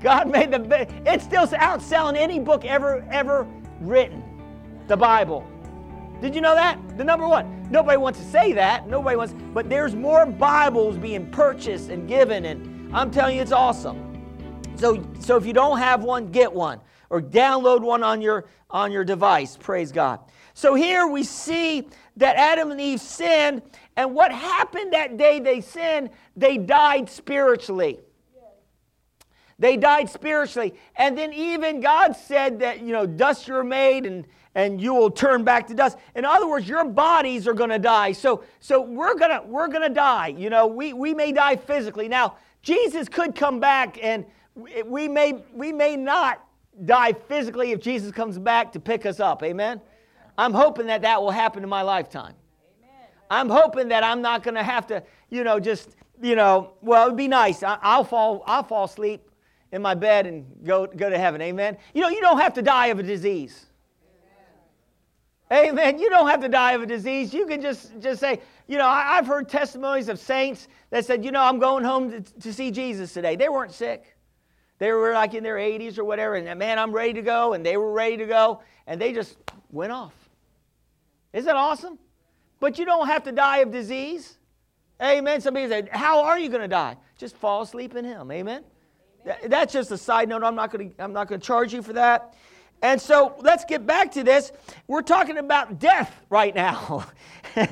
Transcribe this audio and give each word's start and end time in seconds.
God 0.00 0.30
made 0.30 0.50
the 0.50 0.88
it's 1.06 1.24
still 1.24 1.46
outselling 1.46 2.16
any 2.16 2.38
book 2.38 2.64
ever 2.64 3.06
ever 3.10 3.46
written. 3.80 4.22
The 4.86 4.96
Bible. 4.96 5.46
Did 6.20 6.34
you 6.34 6.40
know 6.40 6.54
that? 6.54 6.78
The 6.96 7.04
number 7.04 7.26
one. 7.26 7.68
Nobody 7.70 7.96
wants 7.96 8.18
to 8.20 8.24
say 8.24 8.52
that. 8.52 8.88
Nobody 8.88 9.16
wants, 9.16 9.34
but 9.52 9.68
there's 9.68 9.94
more 9.94 10.24
Bibles 10.24 10.96
being 10.96 11.30
purchased 11.30 11.90
and 11.90 12.08
given, 12.08 12.46
and 12.46 12.94
I'm 12.96 13.10
telling 13.10 13.36
you, 13.36 13.42
it's 13.42 13.52
awesome. 13.52 14.02
So, 14.76 15.04
so 15.18 15.36
if 15.36 15.44
you 15.44 15.52
don't 15.52 15.78
have 15.78 16.04
one, 16.04 16.30
get 16.30 16.52
one 16.52 16.80
or 17.10 17.20
download 17.20 17.80
one 17.80 18.02
on 18.02 18.20
your 18.20 18.46
on 18.70 18.92
your 18.92 19.04
device. 19.04 19.56
Praise 19.56 19.92
God. 19.92 20.20
So 20.54 20.74
here 20.74 21.06
we 21.06 21.22
see 21.22 21.88
that 22.16 22.36
Adam 22.36 22.70
and 22.70 22.80
Eve 22.80 23.00
sinned, 23.00 23.62
and 23.96 24.14
what 24.14 24.32
happened 24.32 24.92
that 24.92 25.16
day 25.16 25.38
they 25.38 25.60
sinned, 25.60 26.10
they 26.36 26.56
died 26.56 27.10
spiritually. 27.10 28.00
They 29.58 29.76
died 29.76 30.10
spiritually. 30.10 30.74
And 30.96 31.16
then 31.16 31.32
even 31.32 31.80
God 31.80 32.14
said 32.14 32.60
that, 32.60 32.80
you 32.80 32.92
know, 32.92 33.06
dust 33.06 33.48
you're 33.48 33.64
made 33.64 34.04
and, 34.04 34.26
and 34.54 34.80
you 34.80 34.92
will 34.92 35.10
turn 35.10 35.44
back 35.44 35.66
to 35.68 35.74
dust. 35.74 35.96
In 36.14 36.24
other 36.24 36.46
words, 36.46 36.68
your 36.68 36.84
bodies 36.84 37.48
are 37.48 37.54
going 37.54 37.70
to 37.70 37.78
die. 37.78 38.12
So, 38.12 38.44
so 38.60 38.80
we're 38.80 39.14
going 39.14 39.30
to 39.30 39.46
we're 39.46 39.68
to 39.68 39.88
die. 39.88 40.28
You 40.28 40.50
know, 40.50 40.66
we, 40.66 40.92
we 40.92 41.14
may 41.14 41.32
die 41.32 41.56
physically. 41.56 42.08
Now, 42.08 42.36
Jesus 42.62 43.08
could 43.08 43.34
come 43.34 43.60
back 43.60 43.98
and 44.02 44.26
we 44.84 45.08
may, 45.08 45.44
we 45.52 45.72
may 45.72 45.96
not 45.96 46.42
die 46.84 47.12
physically 47.12 47.72
if 47.72 47.80
Jesus 47.80 48.12
comes 48.12 48.38
back 48.38 48.72
to 48.72 48.80
pick 48.80 49.06
us 49.06 49.20
up. 49.20 49.42
Amen? 49.42 49.80
I'm 50.36 50.52
hoping 50.52 50.86
that 50.88 51.00
that 51.02 51.22
will 51.22 51.30
happen 51.30 51.62
in 51.62 51.68
my 51.68 51.82
lifetime. 51.82 52.34
I'm 53.30 53.48
hoping 53.48 53.88
that 53.88 54.04
I'm 54.04 54.20
not 54.22 54.42
going 54.42 54.54
to 54.54 54.62
have 54.62 54.86
to, 54.88 55.02
you 55.30 55.42
know, 55.44 55.58
just, 55.58 55.96
you 56.22 56.36
know, 56.36 56.74
well, 56.82 57.06
it'd 57.06 57.16
be 57.16 57.26
nice. 57.26 57.62
I, 57.62 57.96
will 57.96 58.04
fall, 58.04 58.44
I'll 58.46 58.62
fall 58.62 58.84
asleep 58.84 59.26
in 59.76 59.82
my 59.82 59.94
bed 59.94 60.26
and 60.26 60.46
go, 60.64 60.86
go 60.86 61.10
to 61.10 61.18
heaven. 61.18 61.40
Amen. 61.42 61.76
You 61.94 62.00
know, 62.00 62.08
you 62.08 62.22
don't 62.22 62.40
have 62.40 62.54
to 62.54 62.62
die 62.62 62.86
of 62.86 62.98
a 62.98 63.02
disease. 63.02 63.66
Amen. 65.52 65.68
Amen. 65.68 65.98
You 65.98 66.08
don't 66.08 66.28
have 66.28 66.40
to 66.40 66.48
die 66.48 66.72
of 66.72 66.82
a 66.82 66.86
disease. 66.86 67.32
You 67.34 67.46
can 67.46 67.60
just, 67.60 67.92
just 68.00 68.18
say, 68.18 68.40
you 68.66 68.78
know, 68.78 68.86
I, 68.86 69.16
have 69.16 69.26
heard 69.26 69.50
testimonies 69.50 70.08
of 70.08 70.18
saints 70.18 70.66
that 70.90 71.04
said, 71.04 71.24
you 71.24 71.30
know, 71.30 71.42
I'm 71.42 71.58
going 71.58 71.84
home 71.84 72.10
to, 72.10 72.20
to 72.40 72.52
see 72.54 72.70
Jesus 72.70 73.12
today. 73.12 73.36
They 73.36 73.50
weren't 73.50 73.72
sick. 73.72 74.16
They 74.78 74.90
were 74.92 75.12
like 75.12 75.34
in 75.34 75.44
their 75.44 75.56
80s 75.56 75.98
or 75.98 76.04
whatever, 76.04 76.34
and 76.34 76.58
man, 76.58 76.78
I'm 76.78 76.92
ready 76.92 77.12
to 77.14 77.22
go, 77.22 77.52
and 77.52 77.64
they 77.64 77.76
were 77.76 77.92
ready 77.92 78.16
to 78.18 78.26
go, 78.26 78.62
and 78.86 79.00
they 79.00 79.12
just 79.12 79.36
went 79.70 79.92
off. 79.92 80.14
Isn't 81.32 81.46
that 81.46 81.56
awesome? 81.56 81.98
But 82.60 82.78
you 82.78 82.84
don't 82.84 83.06
have 83.06 83.24
to 83.24 83.32
die 83.32 83.58
of 83.58 83.70
disease. 83.70 84.38
Amen. 85.02 85.40
Somebody 85.40 85.68
said, 85.68 85.88
How 85.90 86.24
are 86.24 86.38
you 86.38 86.48
going 86.48 86.62
to 86.62 86.68
die? 86.68 86.96
Just 87.18 87.36
fall 87.36 87.62
asleep 87.62 87.94
in 87.94 88.04
Him. 88.04 88.30
Amen. 88.30 88.64
That's 89.46 89.72
just 89.72 89.90
a 89.90 89.98
side 89.98 90.28
note. 90.28 90.44
I'm 90.44 90.54
not 90.54 90.70
going 90.70 90.90
to 90.90 91.02
I'm 91.02 91.12
not 91.12 91.28
going 91.28 91.40
to 91.40 91.46
charge 91.46 91.72
you 91.72 91.82
for 91.82 91.92
that. 91.94 92.34
And 92.82 93.00
so 93.00 93.34
let's 93.40 93.64
get 93.64 93.86
back 93.86 94.12
to 94.12 94.22
this. 94.22 94.52
We're 94.86 95.02
talking 95.02 95.38
about 95.38 95.78
death 95.78 96.14
right 96.28 96.54
now. 96.54 97.06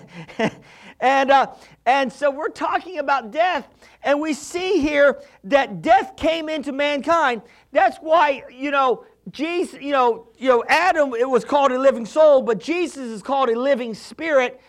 and, 1.01 1.31
uh, 1.31 1.53
and 1.85 2.13
so 2.13 2.31
we're 2.31 2.49
talking 2.49 2.99
about 2.99 3.31
death, 3.31 3.69
and 4.03 4.21
we 4.21 4.33
see 4.33 4.81
here 4.81 5.21
that 5.45 5.83
death 5.83 6.17
came 6.17 6.49
into 6.49 6.73
mankind. 6.73 7.43
That's 7.73 7.99
why, 7.99 8.45
you 8.51 8.71
know, 8.71 9.05
Jesus, 9.31 9.81
you 9.81 9.93
know, 9.93 10.29
you 10.39 10.49
know, 10.49 10.65
Adam, 10.69 11.15
it 11.15 11.29
was 11.29 11.45
called 11.45 11.73
a 11.73 11.79
living 11.79 12.07
soul, 12.07 12.43
but 12.43 12.59
Jesus 12.59 13.05
is 13.05 13.23
called 13.23 13.49
a 13.51 13.59
living 13.59 13.95
spirit. 13.95 14.61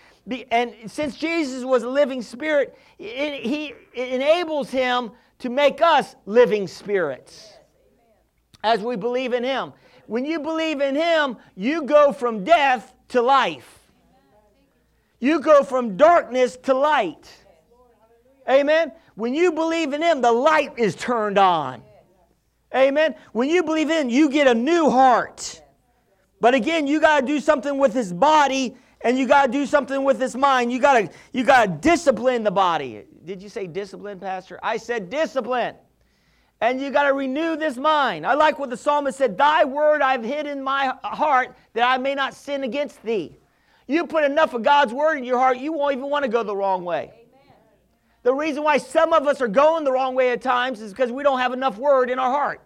And 0.51 0.73
since 0.87 1.15
Jesus 1.17 1.63
was 1.63 1.83
a 1.83 1.89
living 1.89 2.21
spirit, 2.21 2.77
it, 2.97 3.45
he, 3.45 3.73
it 3.93 4.09
enables 4.13 4.69
him 4.69 5.11
to 5.39 5.49
make 5.49 5.81
us 5.81 6.15
living 6.25 6.67
spirits 6.67 7.53
as 8.63 8.79
we 8.81 8.95
believe 8.95 9.33
in 9.33 9.43
Him. 9.43 9.73
When 10.07 10.25
you 10.25 10.39
believe 10.39 10.81
in 10.81 10.95
Him, 10.95 11.37
you 11.55 11.83
go 11.83 12.11
from 12.11 12.43
death 12.43 12.93
to 13.09 13.21
life. 13.21 13.79
You 15.19 15.39
go 15.39 15.63
from 15.63 15.97
darkness 15.97 16.57
to 16.63 16.73
light. 16.73 17.29
Amen. 18.49 18.91
When 19.15 19.33
you 19.33 19.51
believe 19.51 19.93
in 19.93 20.01
Him, 20.01 20.21
the 20.21 20.31
light 20.31 20.73
is 20.77 20.95
turned 20.95 21.37
on. 21.37 21.81
Amen. 22.75 23.15
When 23.31 23.49
you 23.49 23.63
believe 23.63 23.89
in, 23.89 24.09
you 24.09 24.29
get 24.29 24.47
a 24.47 24.53
new 24.53 24.89
heart. 24.89 25.61
But 26.41 26.53
again, 26.53 26.85
you 26.85 26.99
got 26.99 27.21
to 27.21 27.25
do 27.25 27.39
something 27.39 27.77
with 27.77 27.93
His 27.93 28.11
body 28.11 28.75
and 29.05 29.19
you 29.19 29.27
got 29.27 29.45
to 29.45 29.51
do 29.51 29.65
something 29.67 30.03
with 30.03 30.17
this 30.17 30.35
mind. 30.35 30.71
You 30.73 30.79
got 30.79 30.93
to 30.93 31.09
you 31.31 31.43
got 31.43 31.65
to 31.65 31.71
discipline 31.71 32.43
the 32.43 32.51
body. 32.51 33.03
Did 33.25 33.41
you 33.41 33.49
say 33.49 33.67
discipline, 33.67 34.19
pastor? 34.19 34.59
I 34.61 34.77
said 34.77 35.09
discipline. 35.09 35.75
And 36.61 36.79
you 36.79 36.89
got 36.89 37.03
to 37.03 37.13
renew 37.13 37.57
this 37.57 37.75
mind. 37.75 38.25
I 38.25 38.33
like 38.33 38.59
what 38.59 38.69
the 38.69 38.77
psalmist 38.77 39.17
said, 39.17 39.37
"Thy 39.37 39.65
word 39.65 40.01
I've 40.01 40.23
hid 40.23 40.47
in 40.47 40.63
my 40.63 40.93
heart 41.03 41.55
that 41.73 41.83
I 41.83 41.97
may 41.97 42.15
not 42.15 42.33
sin 42.33 42.63
against 42.63 43.03
thee." 43.03 43.37
You 43.87 44.07
put 44.07 44.23
enough 44.23 44.53
of 44.53 44.63
God's 44.63 44.93
word 44.93 45.17
in 45.17 45.25
your 45.25 45.37
heart, 45.37 45.57
you 45.57 45.73
won't 45.73 45.97
even 45.97 46.09
want 46.09 46.23
to 46.23 46.29
go 46.29 46.43
the 46.43 46.55
wrong 46.55 46.85
way. 46.85 47.11
Amen. 47.13 47.53
The 48.23 48.33
reason 48.33 48.63
why 48.63 48.77
some 48.77 49.11
of 49.11 49.27
us 49.27 49.41
are 49.41 49.47
going 49.47 49.83
the 49.83 49.91
wrong 49.91 50.15
way 50.15 50.31
at 50.31 50.41
times 50.41 50.81
is 50.81 50.91
because 50.91 51.11
we 51.11 51.23
don't 51.23 51.39
have 51.39 51.53
enough 51.53 51.77
word 51.77 52.09
in 52.09 52.17
our 52.17 52.31
heart. 52.31 52.61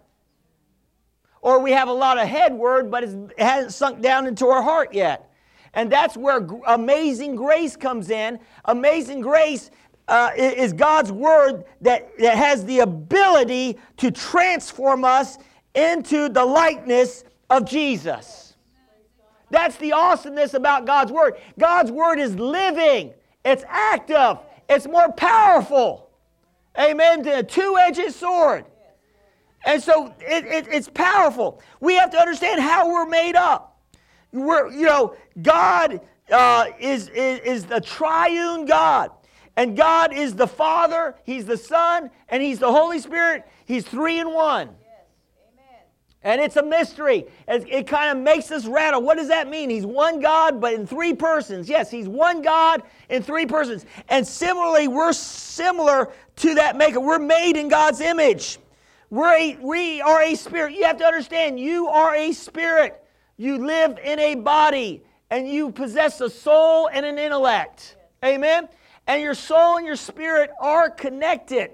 Or 1.42 1.58
we 1.58 1.72
have 1.72 1.88
a 1.88 1.92
lot 1.92 2.16
of 2.16 2.28
head 2.28 2.54
word, 2.54 2.90
but 2.90 3.02
it 3.04 3.38
hasn't 3.38 3.72
sunk 3.72 4.00
down 4.00 4.26
into 4.26 4.46
our 4.46 4.62
heart 4.62 4.94
yet. 4.94 5.30
And 5.74 5.90
that's 5.90 6.16
where 6.16 6.46
amazing 6.66 7.36
grace 7.36 7.76
comes 7.76 8.10
in. 8.10 8.40
Amazing 8.64 9.20
grace 9.20 9.70
uh, 10.10 10.32
is 10.36 10.72
God's 10.72 11.12
word 11.12 11.64
that, 11.80 12.18
that 12.18 12.36
has 12.36 12.64
the 12.64 12.80
ability 12.80 13.78
to 13.98 14.10
transform 14.10 15.04
us 15.04 15.38
into 15.74 16.28
the 16.28 16.44
likeness 16.44 17.24
of 17.48 17.64
Jesus. 17.64 18.54
That's 19.50 19.76
the 19.76 19.92
awesomeness 19.92 20.54
about 20.54 20.84
God's 20.84 21.12
word. 21.12 21.34
God's 21.58 21.92
word 21.92 22.18
is 22.18 22.34
living, 22.34 23.14
it's 23.44 23.64
active, 23.68 24.38
it's 24.68 24.86
more 24.86 25.12
powerful. 25.12 26.10
Amen. 26.78 27.26
A 27.26 27.42
two 27.42 27.76
edged 27.78 28.12
sword. 28.12 28.64
And 29.64 29.82
so 29.82 30.14
it, 30.20 30.44
it, 30.44 30.68
it's 30.72 30.88
powerful. 30.88 31.60
We 31.80 31.94
have 31.96 32.10
to 32.10 32.18
understand 32.18 32.60
how 32.60 32.90
we're 32.90 33.06
made 33.06 33.36
up. 33.36 33.80
We're, 34.32 34.70
you 34.70 34.86
know, 34.86 35.14
God 35.42 36.00
uh, 36.30 36.66
is, 36.78 37.08
is, 37.08 37.40
is 37.40 37.66
the 37.66 37.80
triune 37.80 38.64
God. 38.64 39.10
And 39.56 39.76
God 39.76 40.12
is 40.12 40.34
the 40.34 40.46
Father, 40.46 41.14
He's 41.24 41.44
the 41.44 41.56
Son, 41.56 42.10
and 42.28 42.42
He's 42.42 42.58
the 42.58 42.70
Holy 42.70 42.98
Spirit. 42.98 43.46
He's 43.66 43.86
three 43.86 44.18
in 44.18 44.32
one. 44.32 44.70
And 46.22 46.40
it's 46.40 46.56
a 46.56 46.62
mystery. 46.62 47.24
It, 47.48 47.66
it 47.66 47.86
kind 47.86 48.16
of 48.16 48.22
makes 48.22 48.50
us 48.50 48.66
rattle. 48.66 49.00
What 49.00 49.16
does 49.16 49.28
that 49.28 49.48
mean? 49.48 49.70
He's 49.70 49.86
one 49.86 50.20
God, 50.20 50.60
but 50.60 50.74
in 50.74 50.86
three 50.86 51.14
persons. 51.14 51.68
Yes, 51.68 51.90
He's 51.90 52.08
one 52.08 52.42
God 52.42 52.82
in 53.08 53.22
three 53.22 53.46
persons. 53.46 53.86
And 54.08 54.26
similarly, 54.26 54.86
we're 54.86 55.14
similar 55.14 56.10
to 56.36 56.54
that 56.56 56.76
maker. 56.76 57.00
We're 57.00 57.18
made 57.18 57.56
in 57.56 57.68
God's 57.68 58.02
image. 58.02 58.58
We're 59.08 59.34
a, 59.34 59.56
we 59.62 60.02
are 60.02 60.22
a 60.22 60.34
spirit. 60.34 60.74
You 60.74 60.84
have 60.84 60.98
to 60.98 61.04
understand, 61.04 61.58
you 61.58 61.88
are 61.88 62.14
a 62.14 62.32
spirit. 62.32 63.02
You 63.38 63.66
live 63.66 63.98
in 64.04 64.18
a 64.18 64.34
body 64.34 65.02
and 65.30 65.48
you 65.48 65.70
possess 65.72 66.20
a 66.20 66.28
soul 66.28 66.88
and 66.92 67.06
an 67.06 67.18
intellect. 67.18 67.96
Amen? 68.22 68.68
And 69.06 69.22
your 69.22 69.34
soul 69.34 69.76
and 69.76 69.86
your 69.86 69.96
spirit 69.96 70.50
are 70.60 70.90
connected. 70.90 71.70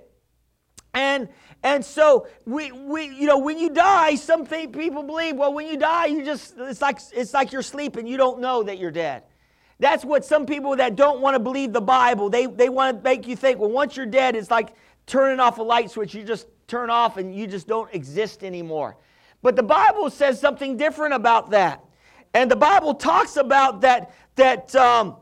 And 0.94 1.28
and 1.62 1.84
so 1.84 2.28
we, 2.44 2.72
we 2.72 3.06
you 3.06 3.26
know 3.26 3.38
when 3.38 3.58
you 3.58 3.70
die, 3.70 4.14
some 4.14 4.46
people 4.46 5.02
believe, 5.02 5.36
well, 5.36 5.52
when 5.52 5.66
you 5.66 5.76
die, 5.76 6.06
you 6.06 6.24
just 6.24 6.54
it's 6.58 6.80
like 6.80 6.98
it's 7.12 7.34
like 7.34 7.52
you're 7.52 7.62
sleeping, 7.62 8.06
you 8.06 8.16
don't 8.16 8.40
know 8.40 8.62
that 8.62 8.78
you're 8.78 8.90
dead. 8.90 9.24
That's 9.78 10.04
what 10.04 10.24
some 10.24 10.46
people 10.46 10.76
that 10.76 10.96
don't 10.96 11.20
want 11.20 11.34
to 11.34 11.38
believe 11.38 11.72
the 11.72 11.82
Bible, 11.82 12.30
they, 12.30 12.46
they 12.46 12.68
want 12.68 12.98
to 12.98 13.02
make 13.02 13.26
you 13.26 13.36
think, 13.36 13.58
well, 13.58 13.70
once 13.70 13.96
you're 13.96 14.06
dead, 14.06 14.34
it's 14.34 14.50
like 14.50 14.74
turning 15.06 15.38
off 15.38 15.58
a 15.58 15.62
light 15.62 15.90
switch. 15.90 16.14
You 16.14 16.24
just 16.24 16.46
turn 16.66 16.88
off 16.88 17.18
and 17.18 17.34
you 17.34 17.46
just 17.46 17.66
don't 17.66 17.92
exist 17.92 18.42
anymore. 18.42 18.96
But 19.42 19.54
the 19.54 19.62
Bible 19.62 20.08
says 20.08 20.40
something 20.40 20.76
different 20.76 21.14
about 21.14 21.50
that. 21.50 21.84
And 22.32 22.50
the 22.50 22.56
Bible 22.56 22.94
talks 22.94 23.36
about 23.36 23.82
that, 23.82 24.14
that, 24.36 24.74
um, 24.74 25.16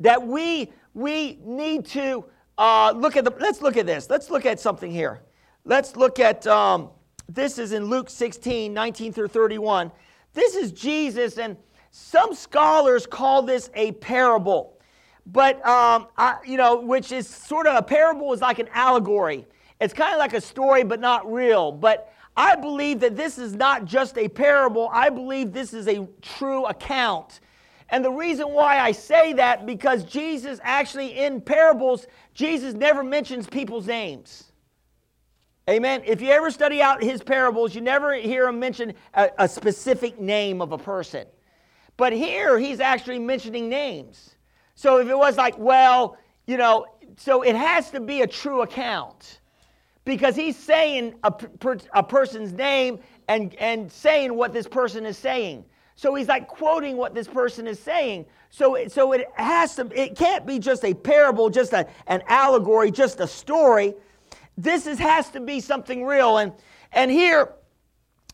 that 0.00 0.26
we, 0.26 0.72
we 0.94 1.38
need 1.44 1.86
to 1.86 2.24
uh, 2.58 2.92
look 2.94 3.16
at 3.16 3.24
the, 3.24 3.34
let's 3.40 3.62
look 3.62 3.76
at 3.76 3.86
this. 3.86 4.10
Let's 4.10 4.30
look 4.30 4.46
at 4.46 4.60
something 4.60 4.90
here. 4.90 5.22
Let's 5.64 5.96
look 5.96 6.18
at, 6.18 6.46
um, 6.46 6.90
this 7.28 7.58
is 7.58 7.72
in 7.72 7.86
Luke 7.86 8.10
16, 8.10 8.72
19 8.72 9.12
through 9.12 9.28
31. 9.28 9.90
This 10.34 10.54
is 10.54 10.72
Jesus, 10.72 11.38
and 11.38 11.56
some 11.90 12.34
scholars 12.34 13.06
call 13.06 13.42
this 13.42 13.70
a 13.74 13.92
parable. 13.92 14.78
But, 15.24 15.64
um, 15.66 16.08
I, 16.16 16.38
you 16.44 16.56
know, 16.56 16.80
which 16.80 17.12
is 17.12 17.28
sort 17.28 17.66
of 17.66 17.76
a 17.76 17.82
parable 17.82 18.32
is 18.32 18.40
like 18.40 18.58
an 18.58 18.68
allegory. 18.72 19.46
It's 19.80 19.94
kind 19.94 20.12
of 20.12 20.18
like 20.18 20.34
a 20.34 20.40
story, 20.40 20.84
but 20.84 21.00
not 21.00 21.30
real. 21.30 21.70
But 21.70 22.12
I 22.36 22.56
believe 22.56 23.00
that 23.00 23.16
this 23.16 23.38
is 23.38 23.54
not 23.54 23.84
just 23.84 24.18
a 24.18 24.28
parable, 24.28 24.88
I 24.92 25.10
believe 25.10 25.52
this 25.52 25.74
is 25.74 25.86
a 25.86 26.08
true 26.22 26.64
account. 26.66 27.40
And 27.92 28.02
the 28.02 28.10
reason 28.10 28.48
why 28.48 28.80
I 28.80 28.90
say 28.92 29.34
that 29.34 29.66
because 29.66 30.02
Jesus 30.04 30.58
actually 30.62 31.18
in 31.18 31.42
parables 31.42 32.06
Jesus 32.34 32.72
never 32.72 33.04
mentions 33.04 33.46
people's 33.46 33.86
names. 33.86 34.44
Amen. 35.68 36.02
If 36.06 36.22
you 36.22 36.30
ever 36.30 36.50
study 36.50 36.80
out 36.80 37.02
his 37.02 37.22
parables, 37.22 37.74
you 37.74 37.82
never 37.82 38.14
hear 38.14 38.48
him 38.48 38.58
mention 38.58 38.94
a, 39.14 39.30
a 39.38 39.48
specific 39.48 40.18
name 40.18 40.62
of 40.62 40.72
a 40.72 40.78
person. 40.78 41.26
But 41.98 42.14
here 42.14 42.58
he's 42.58 42.80
actually 42.80 43.18
mentioning 43.18 43.68
names. 43.68 44.36
So 44.74 44.98
if 44.98 45.08
it 45.08 45.16
was 45.16 45.36
like, 45.36 45.56
well, 45.58 46.16
you 46.46 46.56
know, 46.56 46.86
so 47.18 47.42
it 47.42 47.54
has 47.54 47.90
to 47.90 48.00
be 48.00 48.22
a 48.22 48.26
true 48.26 48.62
account 48.62 49.40
because 50.06 50.34
he's 50.34 50.56
saying 50.56 51.14
a, 51.22 51.32
a 51.92 52.02
person's 52.02 52.54
name 52.54 53.00
and, 53.28 53.54
and 53.56 53.92
saying 53.92 54.34
what 54.34 54.54
this 54.54 54.66
person 54.66 55.04
is 55.04 55.18
saying. 55.18 55.66
So 55.94 56.14
he's 56.14 56.28
like 56.28 56.48
quoting 56.48 56.96
what 56.96 57.14
this 57.14 57.28
person 57.28 57.66
is 57.66 57.78
saying. 57.78 58.26
So, 58.50 58.74
it, 58.74 58.92
so 58.92 59.12
it 59.12 59.26
has 59.34 59.76
to, 59.76 59.88
it 59.94 60.16
can't 60.16 60.46
be 60.46 60.58
just 60.58 60.84
a 60.84 60.94
parable, 60.94 61.50
just 61.50 61.72
a, 61.72 61.86
an 62.06 62.22
allegory, 62.26 62.90
just 62.90 63.20
a 63.20 63.26
story. 63.26 63.94
This 64.56 64.86
is, 64.86 64.98
has 64.98 65.30
to 65.30 65.40
be 65.40 65.60
something 65.60 66.04
real. 66.04 66.38
And, 66.38 66.52
and 66.92 67.10
here, 67.10 67.54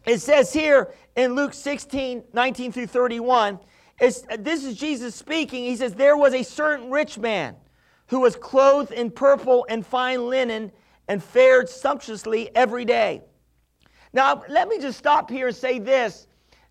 it 0.06 0.20
says 0.20 0.52
here 0.52 0.92
in 1.16 1.34
Luke 1.34 1.54
16, 1.54 2.24
19 2.32 2.72
through 2.72 2.86
31, 2.86 3.58
it's, 4.00 4.22
this 4.38 4.64
is 4.64 4.76
Jesus 4.76 5.14
speaking. 5.14 5.64
He 5.64 5.76
says, 5.76 5.94
There 5.94 6.16
was 6.16 6.34
a 6.34 6.42
certain 6.42 6.90
rich 6.90 7.18
man 7.18 7.56
who 8.06 8.20
was 8.20 8.36
clothed 8.36 8.92
in 8.92 9.10
purple 9.10 9.66
and 9.68 9.84
fine 9.84 10.28
linen 10.28 10.72
and 11.08 11.22
fared 11.22 11.68
sumptuously 11.68 12.54
every 12.54 12.84
day. 12.84 13.22
Now, 14.12 14.42
let 14.48 14.68
me 14.68 14.78
just 14.78 14.98
stop 14.98 15.30
here 15.30 15.48
and 15.48 15.56
say 15.56 15.78
this 15.78 16.27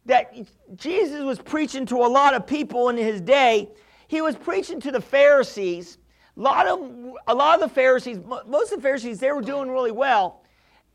that 0.08 0.34
Jesus 0.76 1.22
was 1.22 1.40
preaching 1.40 1.86
to 1.86 1.98
a 1.98 2.08
lot 2.08 2.34
of 2.34 2.48
people 2.48 2.90
in 2.90 2.98
his 2.98 3.22
day. 3.22 3.70
He 4.08 4.22
was 4.22 4.36
preaching 4.36 4.80
to 4.82 4.92
the 4.92 5.02
Pharisees. 5.02 5.98
A 6.36 6.40
lot 6.40 6.68
of, 6.68 6.80
a 7.28 7.36
lot 7.36 7.62
of 7.62 7.70
the 7.70 7.74
Pharisees, 7.74 8.20
most 8.48 8.72
of 8.72 8.80
the 8.80 8.82
Pharisees, 8.82 9.20
they 9.20 9.32
were 9.32 9.42
doing 9.42 9.70
really 9.70 9.92
well. 9.92 10.44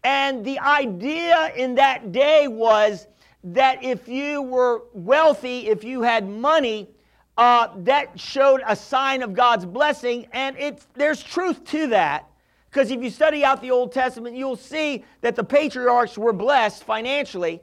And 0.05 0.45
the 0.45 0.59
idea 0.59 1.53
in 1.55 1.77
that 1.77 2.11
day 2.11 2.49
was 2.49 3.07
that 3.45 3.83
if 3.85 4.09
you 4.09 4.43
were 4.43 4.83
wealthy, 4.93 5.69
if 5.69 5.85
you 5.85 6.03
had 6.03 6.29
money, 6.29 6.89
uh, 7.37 7.69
that 7.79 8.19
showed 8.19 8.63
a 8.67 8.77
sign 8.77 9.23
of 9.23 9.35
God's 9.35 9.65
blessing. 9.65 10.27
And 10.33 10.57
it's, 10.59 10.87
there's 10.95 11.23
truth 11.23 11.65
to 11.67 11.89
that. 11.89 12.29
Because 12.71 12.91
if 12.91 13.03
you 13.03 13.11
study 13.11 13.45
out 13.45 13.61
the 13.61 13.71
Old 13.71 13.93
Testament, 13.93 14.37
you'll 14.37 14.57
see 14.57 15.05
that 15.21 15.37
the 15.37 15.45
patriarchs 15.45 16.17
were 16.17 16.33
blessed 16.33 16.85
financially. 16.85 17.61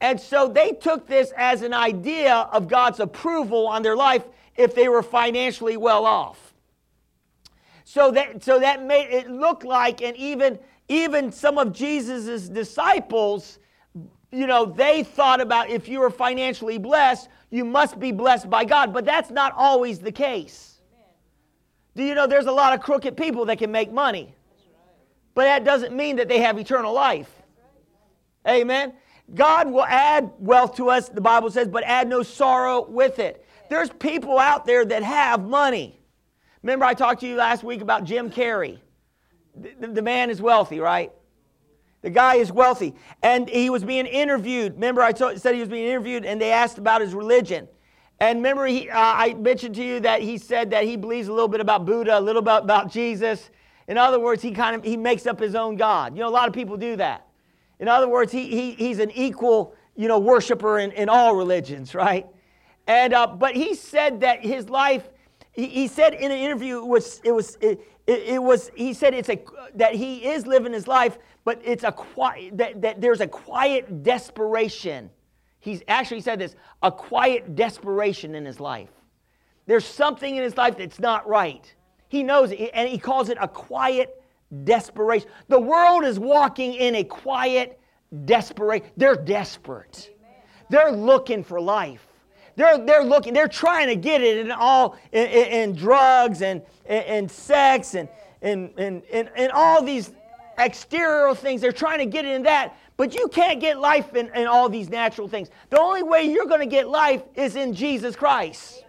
And 0.00 0.20
so 0.20 0.48
they 0.48 0.72
took 0.72 1.06
this 1.06 1.32
as 1.36 1.62
an 1.62 1.74
idea 1.74 2.34
of 2.34 2.68
God's 2.68 3.00
approval 3.00 3.66
on 3.66 3.82
their 3.82 3.96
life 3.96 4.24
if 4.56 4.74
they 4.74 4.88
were 4.88 5.02
financially 5.02 5.76
well 5.76 6.04
off. 6.04 6.54
So 7.84 8.10
that, 8.12 8.42
so 8.44 8.60
that 8.60 8.84
made 8.84 9.08
it 9.10 9.30
look 9.30 9.64
like, 9.64 10.02
and 10.02 10.16
even, 10.16 10.58
even 10.88 11.32
some 11.32 11.58
of 11.58 11.72
Jesus' 11.72 12.48
disciples, 12.48 13.58
you 14.30 14.46
know, 14.46 14.66
they 14.66 15.02
thought 15.02 15.40
about 15.40 15.70
if 15.70 15.88
you 15.88 16.00
were 16.00 16.10
financially 16.10 16.78
blessed, 16.78 17.28
you 17.50 17.64
must 17.64 17.98
be 17.98 18.12
blessed 18.12 18.50
by 18.50 18.64
God. 18.64 18.92
But 18.92 19.04
that's 19.04 19.30
not 19.30 19.54
always 19.56 19.98
the 19.98 20.12
case. 20.12 20.80
Do 21.96 22.04
you 22.04 22.14
know 22.14 22.26
there's 22.26 22.46
a 22.46 22.52
lot 22.52 22.74
of 22.74 22.80
crooked 22.80 23.16
people 23.16 23.46
that 23.46 23.58
can 23.58 23.72
make 23.72 23.90
money? 23.90 24.34
but 25.38 25.44
that 25.44 25.62
doesn't 25.62 25.94
mean 25.94 26.16
that 26.16 26.26
they 26.26 26.40
have 26.40 26.58
eternal 26.58 26.92
life. 26.92 27.30
Amen. 28.44 28.92
God 29.34 29.70
will 29.70 29.84
add 29.84 30.30
wealth 30.38 30.76
to 30.76 30.88
us, 30.90 31.08
the 31.08 31.20
Bible 31.20 31.50
says, 31.50 31.68
but 31.68 31.84
add 31.84 32.08
no 32.08 32.22
sorrow 32.22 32.86
with 32.88 33.18
it. 33.18 33.44
There's 33.68 33.90
people 33.90 34.38
out 34.38 34.64
there 34.64 34.84
that 34.84 35.02
have 35.02 35.46
money. 35.46 36.00
Remember, 36.62 36.84
I 36.84 36.94
talked 36.94 37.20
to 37.20 37.28
you 37.28 37.36
last 37.36 37.62
week 37.62 37.82
about 37.82 38.04
Jim 38.04 38.30
Carrey. 38.30 38.78
The, 39.54 39.88
the, 39.88 40.02
man 40.02 40.30
is 40.30 40.40
wealthy, 40.40 40.80
right? 40.80 41.12
The 42.02 42.10
guy 42.10 42.36
is 42.36 42.50
wealthy. 42.50 42.94
And 43.22 43.48
he 43.48 43.70
was 43.70 43.84
being 43.84 44.06
interviewed. 44.06 44.74
Remember, 44.74 45.02
I 45.02 45.12
told, 45.12 45.40
said 45.40 45.54
he 45.54 45.60
was 45.60 45.68
being 45.68 45.86
interviewed, 45.86 46.24
and 46.24 46.40
they 46.40 46.52
asked 46.52 46.78
about 46.78 47.00
his 47.00 47.12
religion. 47.12 47.68
And 48.20 48.38
remember, 48.38 48.66
he, 48.66 48.88
uh, 48.88 48.98
I 48.98 49.34
mentioned 49.34 49.74
to 49.74 49.84
you 49.84 50.00
that 50.00 50.22
he 50.22 50.38
said 50.38 50.70
that 50.70 50.84
he 50.84 50.96
believes 50.96 51.28
a 51.28 51.32
little 51.32 51.48
bit 51.48 51.60
about 51.60 51.84
Buddha, 51.84 52.18
a 52.18 52.20
little 52.20 52.42
bit 52.42 52.62
about 52.62 52.90
Jesus, 52.90 53.50
in 53.88 53.96
other 53.96 54.20
words, 54.20 54.42
he 54.42 54.52
kind 54.52 54.76
of 54.76 54.84
he 54.84 54.96
makes 54.96 55.26
up 55.26 55.40
his 55.40 55.54
own 55.54 55.76
God. 55.76 56.14
You 56.14 56.20
know, 56.20 56.28
a 56.28 56.30
lot 56.30 56.46
of 56.46 56.54
people 56.54 56.76
do 56.76 56.96
that. 56.96 57.26
In 57.80 57.88
other 57.88 58.08
words, 58.08 58.32
he, 58.32 58.48
he, 58.48 58.72
he's 58.72 58.98
an 58.98 59.10
equal, 59.12 59.74
you 59.94 60.08
know, 60.08 60.18
worshiper 60.18 60.78
in, 60.78 60.92
in 60.92 61.08
all 61.08 61.36
religions, 61.36 61.94
right? 61.94 62.26
And 62.86 63.12
uh, 63.12 63.26
but 63.26 63.54
he 63.54 63.74
said 63.74 64.20
that 64.20 64.44
his 64.44 64.68
life, 64.68 65.08
he, 65.52 65.66
he 65.66 65.88
said 65.88 66.14
in 66.14 66.30
an 66.30 66.38
interview, 66.38 66.78
it 66.78 66.86
was 66.86 67.20
it 67.22 67.32
was 67.32 67.56
it, 67.60 67.80
it, 68.06 68.22
it, 68.22 68.42
was 68.42 68.70
he 68.74 68.94
said 68.94 69.12
it's 69.12 69.28
a 69.28 69.38
that 69.74 69.94
he 69.94 70.26
is 70.26 70.46
living 70.46 70.72
his 70.72 70.88
life, 70.88 71.18
but 71.44 71.60
it's 71.62 71.84
a 71.84 71.92
quiet 71.92 72.56
that, 72.56 72.80
that 72.80 73.00
there's 73.00 73.20
a 73.20 73.28
quiet 73.28 74.02
desperation. 74.02 75.10
He's 75.60 75.82
actually 75.86 76.22
said 76.22 76.38
this, 76.38 76.54
a 76.82 76.90
quiet 76.90 77.54
desperation 77.54 78.34
in 78.34 78.44
his 78.44 78.58
life. 78.58 78.90
There's 79.66 79.84
something 79.84 80.36
in 80.36 80.42
his 80.42 80.56
life 80.56 80.78
that's 80.78 80.98
not 80.98 81.28
right. 81.28 81.74
He 82.08 82.22
knows 82.22 82.52
it, 82.52 82.70
and 82.72 82.88
he 82.88 82.96
calls 82.96 83.28
it 83.28 83.36
a 83.38 83.48
quiet 83.48 84.17
desperation. 84.64 85.28
The 85.48 85.60
world 85.60 86.04
is 86.04 86.18
walking 86.18 86.74
in 86.74 86.96
a 86.96 87.04
quiet 87.04 87.80
desperation. 88.24 88.88
They're 88.96 89.16
desperate. 89.16 90.14
They're 90.70 90.92
looking 90.92 91.44
for 91.44 91.60
life. 91.60 92.06
They're, 92.56 92.84
they're 92.84 93.04
looking, 93.04 93.34
they're 93.34 93.46
trying 93.46 93.86
to 93.88 93.96
get 93.96 94.20
it 94.20 94.38
in 94.38 94.50
all 94.50 94.98
in, 95.12 95.26
in, 95.28 95.46
in 95.46 95.76
drugs 95.76 96.42
and, 96.42 96.62
and, 96.86 97.30
sex 97.30 97.94
and, 97.94 98.08
and, 98.42 98.70
and, 98.76 99.02
and, 99.12 99.30
and 99.36 99.52
all 99.52 99.82
these 99.82 100.10
exterior 100.58 101.34
things. 101.36 101.60
They're 101.60 101.70
trying 101.70 101.98
to 101.98 102.06
get 102.06 102.24
it 102.24 102.34
in 102.34 102.42
that. 102.42 102.76
But 102.96 103.14
you 103.14 103.28
can't 103.28 103.60
get 103.60 103.78
life 103.78 104.16
in, 104.16 104.28
in 104.34 104.48
all 104.48 104.68
these 104.68 104.88
natural 104.88 105.28
things. 105.28 105.50
The 105.70 105.78
only 105.78 106.02
way 106.02 106.24
you're 106.24 106.46
going 106.46 106.60
to 106.60 106.66
get 106.66 106.88
life 106.88 107.22
is 107.36 107.54
in 107.54 107.72
Jesus 107.72 108.16
Christ 108.16 108.84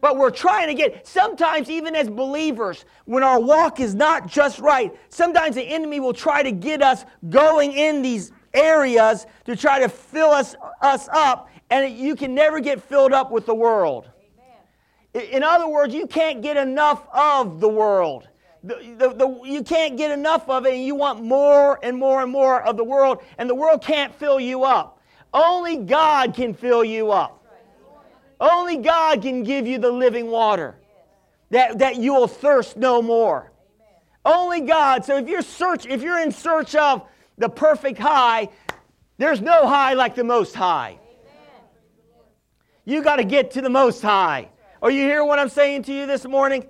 but 0.00 0.16
we're 0.16 0.30
trying 0.30 0.68
to 0.68 0.74
get, 0.74 1.06
sometimes 1.06 1.68
even 1.70 1.94
as 1.94 2.08
believers, 2.08 2.84
when 3.04 3.22
our 3.22 3.40
walk 3.40 3.80
is 3.80 3.94
not 3.94 4.26
just 4.28 4.58
right, 4.58 4.94
sometimes 5.08 5.56
the 5.56 5.62
enemy 5.62 6.00
will 6.00 6.12
try 6.12 6.42
to 6.42 6.52
get 6.52 6.82
us 6.82 7.04
going 7.28 7.72
in 7.72 8.02
these 8.02 8.32
areas 8.54 9.26
to 9.44 9.56
try 9.56 9.80
to 9.80 9.88
fill 9.88 10.30
us, 10.30 10.54
us 10.80 11.08
up, 11.12 11.50
and 11.70 11.96
you 11.96 12.16
can 12.16 12.34
never 12.34 12.60
get 12.60 12.82
filled 12.82 13.12
up 13.12 13.30
with 13.30 13.46
the 13.46 13.54
world. 13.54 14.08
Amen. 15.14 15.28
In 15.32 15.42
other 15.42 15.68
words, 15.68 15.94
you 15.94 16.06
can't 16.06 16.42
get 16.42 16.56
enough 16.56 17.06
of 17.12 17.60
the 17.60 17.68
world. 17.68 18.28
The, 18.64 18.74
the, 18.98 19.14
the, 19.14 19.40
you 19.44 19.62
can't 19.62 19.96
get 19.96 20.10
enough 20.10 20.48
of 20.48 20.66
it, 20.66 20.74
and 20.74 20.84
you 20.84 20.94
want 20.94 21.22
more 21.22 21.78
and 21.82 21.96
more 21.96 22.22
and 22.22 22.32
more 22.32 22.62
of 22.62 22.76
the 22.76 22.84
world, 22.84 23.22
and 23.36 23.48
the 23.48 23.54
world 23.54 23.82
can't 23.82 24.14
fill 24.14 24.40
you 24.40 24.64
up. 24.64 25.00
Only 25.32 25.76
God 25.76 26.34
can 26.34 26.54
fill 26.54 26.84
you 26.84 27.12
up. 27.12 27.37
Only 28.40 28.76
God 28.76 29.22
can 29.22 29.42
give 29.42 29.66
you 29.66 29.78
the 29.78 29.90
living 29.90 30.28
water 30.28 30.76
that, 31.50 31.78
that 31.78 31.96
you 31.96 32.14
will 32.14 32.28
thirst 32.28 32.76
no 32.76 33.02
more. 33.02 33.50
Only 34.24 34.60
God. 34.60 35.04
So 35.04 35.16
if 35.16 35.28
you're 35.28 35.42
search, 35.42 35.86
if 35.86 36.02
you're 36.02 36.20
in 36.20 36.30
search 36.30 36.74
of 36.74 37.08
the 37.36 37.48
perfect 37.48 37.98
high, 37.98 38.50
there's 39.16 39.40
no 39.40 39.66
high 39.66 39.94
like 39.94 40.14
the 40.14 40.24
most 40.24 40.54
high. 40.54 40.98
You 42.84 43.02
got 43.02 43.16
to 43.16 43.24
get 43.24 43.52
to 43.52 43.60
the 43.60 43.70
most 43.70 44.02
high. 44.02 44.48
Are 44.80 44.90
you 44.90 45.02
hear 45.02 45.24
what 45.24 45.38
I'm 45.38 45.48
saying 45.48 45.82
to 45.84 45.92
you 45.92 46.06
this 46.06 46.24
morning? 46.24 46.66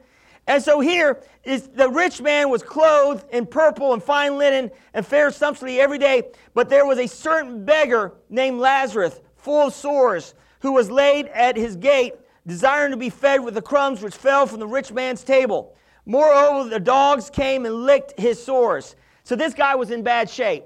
And 0.46 0.62
so 0.62 0.80
here 0.80 1.22
is 1.44 1.68
the 1.68 1.88
rich 1.90 2.22
man 2.22 2.48
was 2.48 2.62
clothed 2.62 3.24
in 3.32 3.44
purple 3.44 3.92
and 3.92 4.02
fine 4.02 4.38
linen 4.38 4.70
and 4.94 5.06
fared 5.06 5.34
sumptuously 5.34 5.78
every 5.78 5.98
day, 5.98 6.22
but 6.54 6.70
there 6.70 6.86
was 6.86 6.98
a 6.98 7.06
certain 7.06 7.64
beggar 7.64 8.14
named 8.30 8.58
Lazarus, 8.58 9.20
full 9.36 9.66
of 9.66 9.74
sores 9.74 10.34
who 10.60 10.72
was 10.72 10.90
laid 10.90 11.26
at 11.28 11.56
his 11.56 11.76
gate, 11.76 12.14
desiring 12.46 12.90
to 12.90 12.96
be 12.96 13.10
fed 13.10 13.42
with 13.42 13.54
the 13.54 13.62
crumbs 13.62 14.02
which 14.02 14.14
fell 14.14 14.46
from 14.46 14.60
the 14.60 14.66
rich 14.66 14.92
man's 14.92 15.22
table. 15.22 15.76
Moreover, 16.06 16.68
the 16.68 16.80
dogs 16.80 17.28
came 17.28 17.66
and 17.66 17.84
licked 17.84 18.18
his 18.18 18.42
sores. 18.42 18.96
So 19.24 19.36
this 19.36 19.52
guy 19.52 19.74
was 19.74 19.90
in 19.90 20.02
bad 20.02 20.30
shape. 20.30 20.64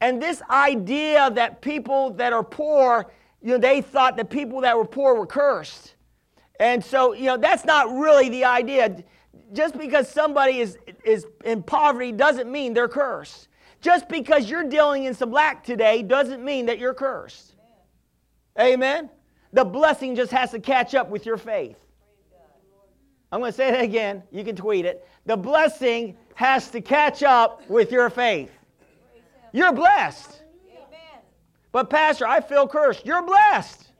And 0.00 0.20
this 0.20 0.42
idea 0.50 1.30
that 1.30 1.62
people 1.62 2.10
that 2.10 2.34
are 2.34 2.44
poor, 2.44 3.10
you 3.40 3.52
know, 3.52 3.58
they 3.58 3.80
thought 3.80 4.18
that 4.18 4.28
people 4.28 4.60
that 4.60 4.76
were 4.76 4.84
poor 4.84 5.14
were 5.14 5.26
cursed. 5.26 5.94
And 6.60 6.84
so, 6.84 7.14
you 7.14 7.24
know, 7.24 7.38
that's 7.38 7.64
not 7.64 7.90
really 7.96 8.28
the 8.28 8.44
idea. 8.44 9.02
Just 9.54 9.78
because 9.78 10.08
somebody 10.08 10.58
is, 10.58 10.76
is 11.04 11.26
in 11.44 11.62
poverty 11.62 12.12
doesn't 12.12 12.50
mean 12.50 12.74
they're 12.74 12.88
cursed. 12.88 13.48
Just 13.80 14.08
because 14.08 14.48
you're 14.48 14.68
dealing 14.68 15.04
in 15.04 15.14
some 15.14 15.32
lack 15.32 15.64
today 15.64 16.02
doesn't 16.02 16.44
mean 16.44 16.66
that 16.66 16.78
you're 16.78 16.94
cursed. 16.94 17.54
Amen? 18.58 19.10
The 19.54 19.64
blessing 19.64 20.16
just 20.16 20.32
has 20.32 20.50
to 20.50 20.58
catch 20.58 20.96
up 20.96 21.08
with 21.10 21.24
your 21.24 21.36
faith. 21.38 21.78
I'm 23.30 23.40
going 23.40 23.52
to 23.52 23.56
say 23.56 23.70
that 23.70 23.82
again. 23.82 24.24
You 24.32 24.44
can 24.44 24.56
tweet 24.56 24.84
it. 24.84 25.08
The 25.26 25.36
blessing 25.36 26.16
has 26.34 26.70
to 26.72 26.80
catch 26.80 27.22
up 27.22 27.68
with 27.70 27.92
your 27.92 28.10
faith. 28.10 28.50
You're 29.52 29.72
blessed. 29.72 30.42
But, 31.70 31.88
Pastor, 31.88 32.26
I 32.26 32.40
feel 32.40 32.66
cursed. 32.66 33.06
You're 33.06 33.22
blessed. 33.22 33.92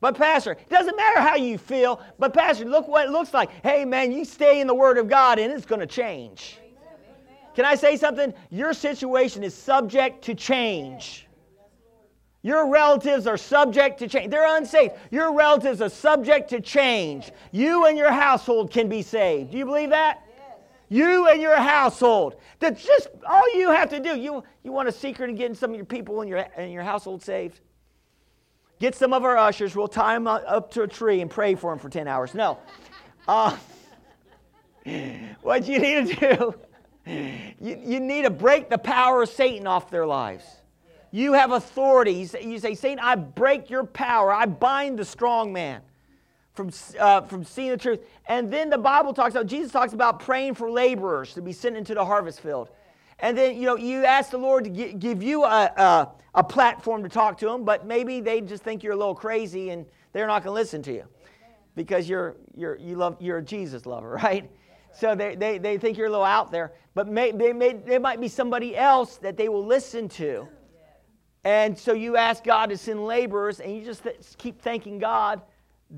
But, 0.00 0.18
Pastor, 0.18 0.52
it 0.52 0.68
doesn't 0.68 0.96
matter 0.96 1.20
how 1.20 1.36
you 1.36 1.56
feel, 1.56 2.00
but, 2.18 2.34
Pastor, 2.34 2.64
look 2.64 2.88
what 2.88 3.06
it 3.06 3.12
looks 3.12 3.32
like. 3.32 3.50
Hey, 3.62 3.84
man, 3.84 4.10
you 4.10 4.24
stay 4.24 4.60
in 4.60 4.66
the 4.66 4.74
Word 4.74 4.98
of 4.98 5.08
God 5.08 5.38
and 5.38 5.52
it's 5.52 5.64
going 5.64 5.80
to 5.80 5.86
change. 5.86 6.58
Can 7.54 7.64
I 7.64 7.76
say 7.76 7.96
something? 7.96 8.34
Your 8.50 8.72
situation 8.72 9.44
is 9.44 9.54
subject 9.54 10.24
to 10.24 10.34
change. 10.34 11.28
Your 12.42 12.68
relatives 12.68 13.28
are 13.28 13.36
subject 13.36 14.00
to 14.00 14.08
change. 14.08 14.30
They're 14.30 14.56
unsafe. 14.56 14.92
Your 15.10 15.32
relatives 15.32 15.80
are 15.80 15.88
subject 15.88 16.50
to 16.50 16.60
change. 16.60 17.30
You 17.52 17.86
and 17.86 17.96
your 17.96 18.10
household 18.10 18.72
can 18.72 18.88
be 18.88 19.02
saved. 19.02 19.52
Do 19.52 19.58
you 19.58 19.64
believe 19.64 19.90
that? 19.90 20.24
You 20.88 21.28
and 21.28 21.40
your 21.40 21.56
household. 21.56 22.36
That's 22.58 22.84
just 22.84 23.08
all 23.26 23.56
you 23.56 23.70
have 23.70 23.88
to 23.90 24.00
do. 24.00 24.16
You, 24.16 24.42
you 24.62 24.72
want 24.72 24.88
a 24.88 24.92
secret 24.92 25.30
in 25.30 25.36
getting 25.36 25.54
some 25.54 25.70
of 25.70 25.76
your 25.76 25.86
people 25.86 26.20
in 26.20 26.28
your, 26.28 26.38
in 26.58 26.70
your 26.70 26.82
household 26.82 27.22
saved? 27.22 27.60
Get 28.80 28.96
some 28.96 29.12
of 29.12 29.24
our 29.24 29.38
ushers. 29.38 29.76
We'll 29.76 29.86
tie 29.86 30.14
them 30.14 30.26
up 30.26 30.72
to 30.72 30.82
a 30.82 30.88
tree 30.88 31.20
and 31.20 31.30
pray 31.30 31.54
for 31.54 31.70
them 31.70 31.78
for 31.78 31.88
10 31.88 32.08
hours. 32.08 32.34
No. 32.34 32.58
Uh, 33.28 33.56
what 35.42 35.64
you 35.68 35.78
need 35.78 36.08
to 36.08 36.36
do, 36.36 36.54
you, 37.60 37.80
you 37.84 38.00
need 38.00 38.22
to 38.22 38.30
break 38.30 38.68
the 38.68 38.78
power 38.78 39.22
of 39.22 39.28
Satan 39.28 39.68
off 39.68 39.90
their 39.90 40.04
lives. 40.04 40.44
You 41.12 41.34
have 41.34 41.52
authority. 41.52 42.26
You 42.42 42.58
say, 42.58 42.74
Satan, 42.74 42.98
I 42.98 43.14
break 43.14 43.68
your 43.68 43.84
power. 43.84 44.32
I 44.32 44.46
bind 44.46 44.98
the 44.98 45.04
strong 45.04 45.52
man 45.52 45.82
from, 46.54 46.70
uh, 46.98 47.20
from 47.22 47.44
seeing 47.44 47.70
the 47.70 47.76
truth. 47.76 48.00
And 48.26 48.50
then 48.50 48.70
the 48.70 48.78
Bible 48.78 49.12
talks 49.12 49.34
about, 49.34 49.46
Jesus 49.46 49.70
talks 49.70 49.92
about 49.92 50.20
praying 50.20 50.54
for 50.54 50.70
laborers 50.70 51.34
to 51.34 51.42
be 51.42 51.52
sent 51.52 51.76
into 51.76 51.94
the 51.94 52.04
harvest 52.04 52.40
field. 52.40 52.70
And 53.18 53.36
then, 53.36 53.56
you 53.56 53.66
know, 53.66 53.76
you 53.76 54.04
ask 54.04 54.30
the 54.30 54.38
Lord 54.38 54.64
to 54.64 54.70
give 54.70 55.22
you 55.22 55.44
a, 55.44 55.64
a, 55.76 56.08
a, 56.34 56.42
platform 56.42 57.02
to 57.04 57.08
talk 57.08 57.38
to 57.38 57.46
them, 57.46 57.64
but 57.64 57.86
maybe 57.86 58.20
they 58.20 58.40
just 58.40 58.64
think 58.64 58.82
you're 58.82 58.94
a 58.94 58.96
little 58.96 59.14
crazy 59.14 59.70
and 59.70 59.86
they're 60.12 60.26
not 60.26 60.42
going 60.42 60.54
to 60.54 60.60
listen 60.60 60.82
to 60.84 60.92
you 60.92 61.04
because 61.76 62.08
you're, 62.08 62.36
you're, 62.56 62.76
you 62.76 62.96
love, 62.96 63.16
you're 63.20 63.38
a 63.38 63.42
Jesus 63.42 63.86
lover, 63.86 64.10
right? 64.22 64.50
So 64.94 65.14
they, 65.14 65.36
they, 65.36 65.58
they 65.58 65.78
think 65.78 65.96
you're 65.96 66.08
a 66.08 66.10
little 66.10 66.24
out 66.24 66.50
there. 66.50 66.72
But 66.94 67.06
may, 67.06 67.32
they, 67.32 67.52
may, 67.52 67.74
there 67.74 68.00
might 68.00 68.20
be 68.20 68.28
somebody 68.28 68.76
else 68.76 69.18
that 69.18 69.36
they 69.36 69.48
will 69.48 69.64
listen 69.64 70.08
to 70.10 70.48
and 71.44 71.76
so 71.76 71.92
you 71.92 72.16
ask 72.16 72.44
God 72.44 72.70
to 72.70 72.76
send 72.76 73.04
laborers, 73.04 73.60
and 73.60 73.74
you 73.76 73.84
just 73.84 74.04
th- 74.04 74.16
keep 74.38 74.60
thanking 74.62 74.98
God 74.98 75.42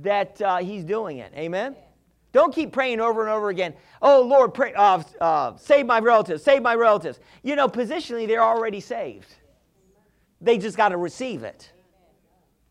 that 0.02 0.40
uh, 0.40 0.58
He's 0.58 0.84
doing 0.84 1.18
it. 1.18 1.32
Amen? 1.36 1.76
Don't 2.32 2.52
keep 2.52 2.72
praying 2.72 3.00
over 3.00 3.20
and 3.20 3.30
over 3.30 3.48
again. 3.48 3.74
Oh, 4.02 4.22
Lord, 4.22 4.54
pray, 4.54 4.74
uh, 4.74 5.02
uh, 5.20 5.56
save 5.56 5.86
my 5.86 6.00
relatives, 6.00 6.42
save 6.42 6.62
my 6.62 6.74
relatives. 6.74 7.20
You 7.42 7.54
know, 7.54 7.68
positionally, 7.68 8.26
they're 8.26 8.42
already 8.42 8.80
saved. 8.80 9.32
They 10.40 10.58
just 10.58 10.76
got 10.76 10.88
to 10.88 10.96
receive 10.96 11.44
it. 11.44 11.70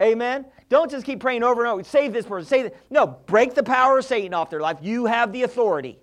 Amen? 0.01 0.45
Don't 0.67 0.91
just 0.91 1.05
keep 1.05 1.21
praying 1.21 1.43
over 1.43 1.61
and 1.61 1.71
over, 1.71 1.83
save 1.83 2.11
this 2.11 2.25
person, 2.25 2.47
save 2.47 2.63
this. 2.65 2.73
No, 2.89 3.07
break 3.07 3.53
the 3.53 3.63
power 3.63 3.99
of 3.99 4.05
Satan 4.05 4.33
off 4.33 4.49
their 4.49 4.59
life. 4.59 4.79
You 4.81 5.05
have 5.05 5.31
the 5.31 5.43
authority. 5.43 5.97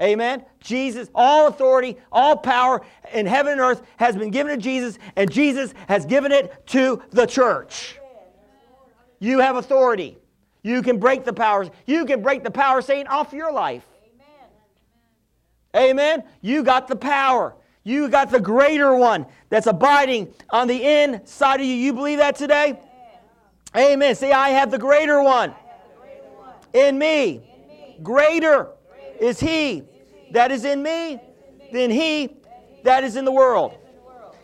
Amen. 0.00 0.44
Jesus, 0.60 1.08
all 1.14 1.46
authority, 1.46 1.96
all 2.12 2.36
power 2.36 2.82
in 3.14 3.24
heaven 3.24 3.52
and 3.52 3.60
earth 3.60 3.82
has 3.96 4.14
been 4.14 4.30
given 4.30 4.54
to 4.56 4.62
Jesus, 4.62 4.98
and 5.16 5.30
Jesus 5.30 5.72
has 5.88 6.04
given 6.04 6.32
it 6.32 6.66
to 6.68 7.02
the 7.10 7.24
church. 7.24 7.98
You 9.18 9.38
have 9.38 9.56
authority. 9.56 10.18
You 10.62 10.82
can 10.82 10.98
break 10.98 11.24
the 11.24 11.32
powers. 11.32 11.70
You 11.86 12.04
can 12.04 12.22
break 12.22 12.44
the 12.44 12.50
power 12.50 12.82
Satan 12.82 13.06
off 13.06 13.32
your 13.32 13.52
life. 13.52 13.86
Amen. 15.74 16.24
You 16.40 16.62
got 16.62 16.88
the 16.88 16.96
power. 16.96 17.54
You 17.82 18.08
got 18.08 18.30
the 18.30 18.40
greater 18.40 18.94
one 18.96 19.26
that's 19.48 19.66
abiding 19.66 20.34
on 20.50 20.66
the 20.66 20.82
inside 20.82 21.60
of 21.60 21.66
you. 21.66 21.74
You 21.74 21.92
believe 21.92 22.18
that 22.18 22.34
today? 22.36 22.78
Amen. 23.74 23.92
Amen. 23.92 24.14
Say, 24.14 24.32
I 24.32 24.50
have 24.50 24.70
the 24.70 24.78
greater 24.78 25.22
one, 25.22 25.50
the 25.50 26.00
greater 26.00 26.22
one. 26.36 26.54
In, 26.74 26.98
me. 26.98 27.28
in 27.28 27.68
me. 27.68 27.98
Greater 28.02 28.70
is 29.20 29.40
he 29.40 29.82
that 30.32 30.50
is 30.50 30.64
in 30.64 30.82
me 30.82 31.20
than 31.72 31.90
he 31.90 32.36
that 32.84 33.04
is 33.04 33.16
in 33.16 33.24
the 33.24 33.32
world. 33.32 33.76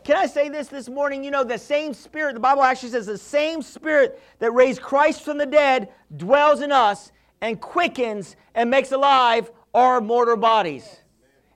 Can 0.04 0.16
I 0.16 0.26
say 0.26 0.48
this 0.48 0.66
this 0.66 0.88
morning? 0.88 1.22
You 1.22 1.30
know, 1.30 1.44
the 1.44 1.58
same 1.58 1.94
spirit, 1.94 2.34
the 2.34 2.40
Bible 2.40 2.64
actually 2.64 2.88
says 2.90 3.06
the 3.06 3.16
same 3.16 3.62
spirit 3.62 4.20
that 4.40 4.50
raised 4.50 4.82
Christ 4.82 5.22
from 5.22 5.38
the 5.38 5.46
dead 5.46 5.90
dwells 6.16 6.60
in 6.60 6.72
us 6.72 7.12
and 7.40 7.60
quickens 7.60 8.34
and 8.54 8.68
makes 8.68 8.90
alive 8.90 9.50
our 9.74 10.00
mortal 10.00 10.36
bodies. 10.36 10.84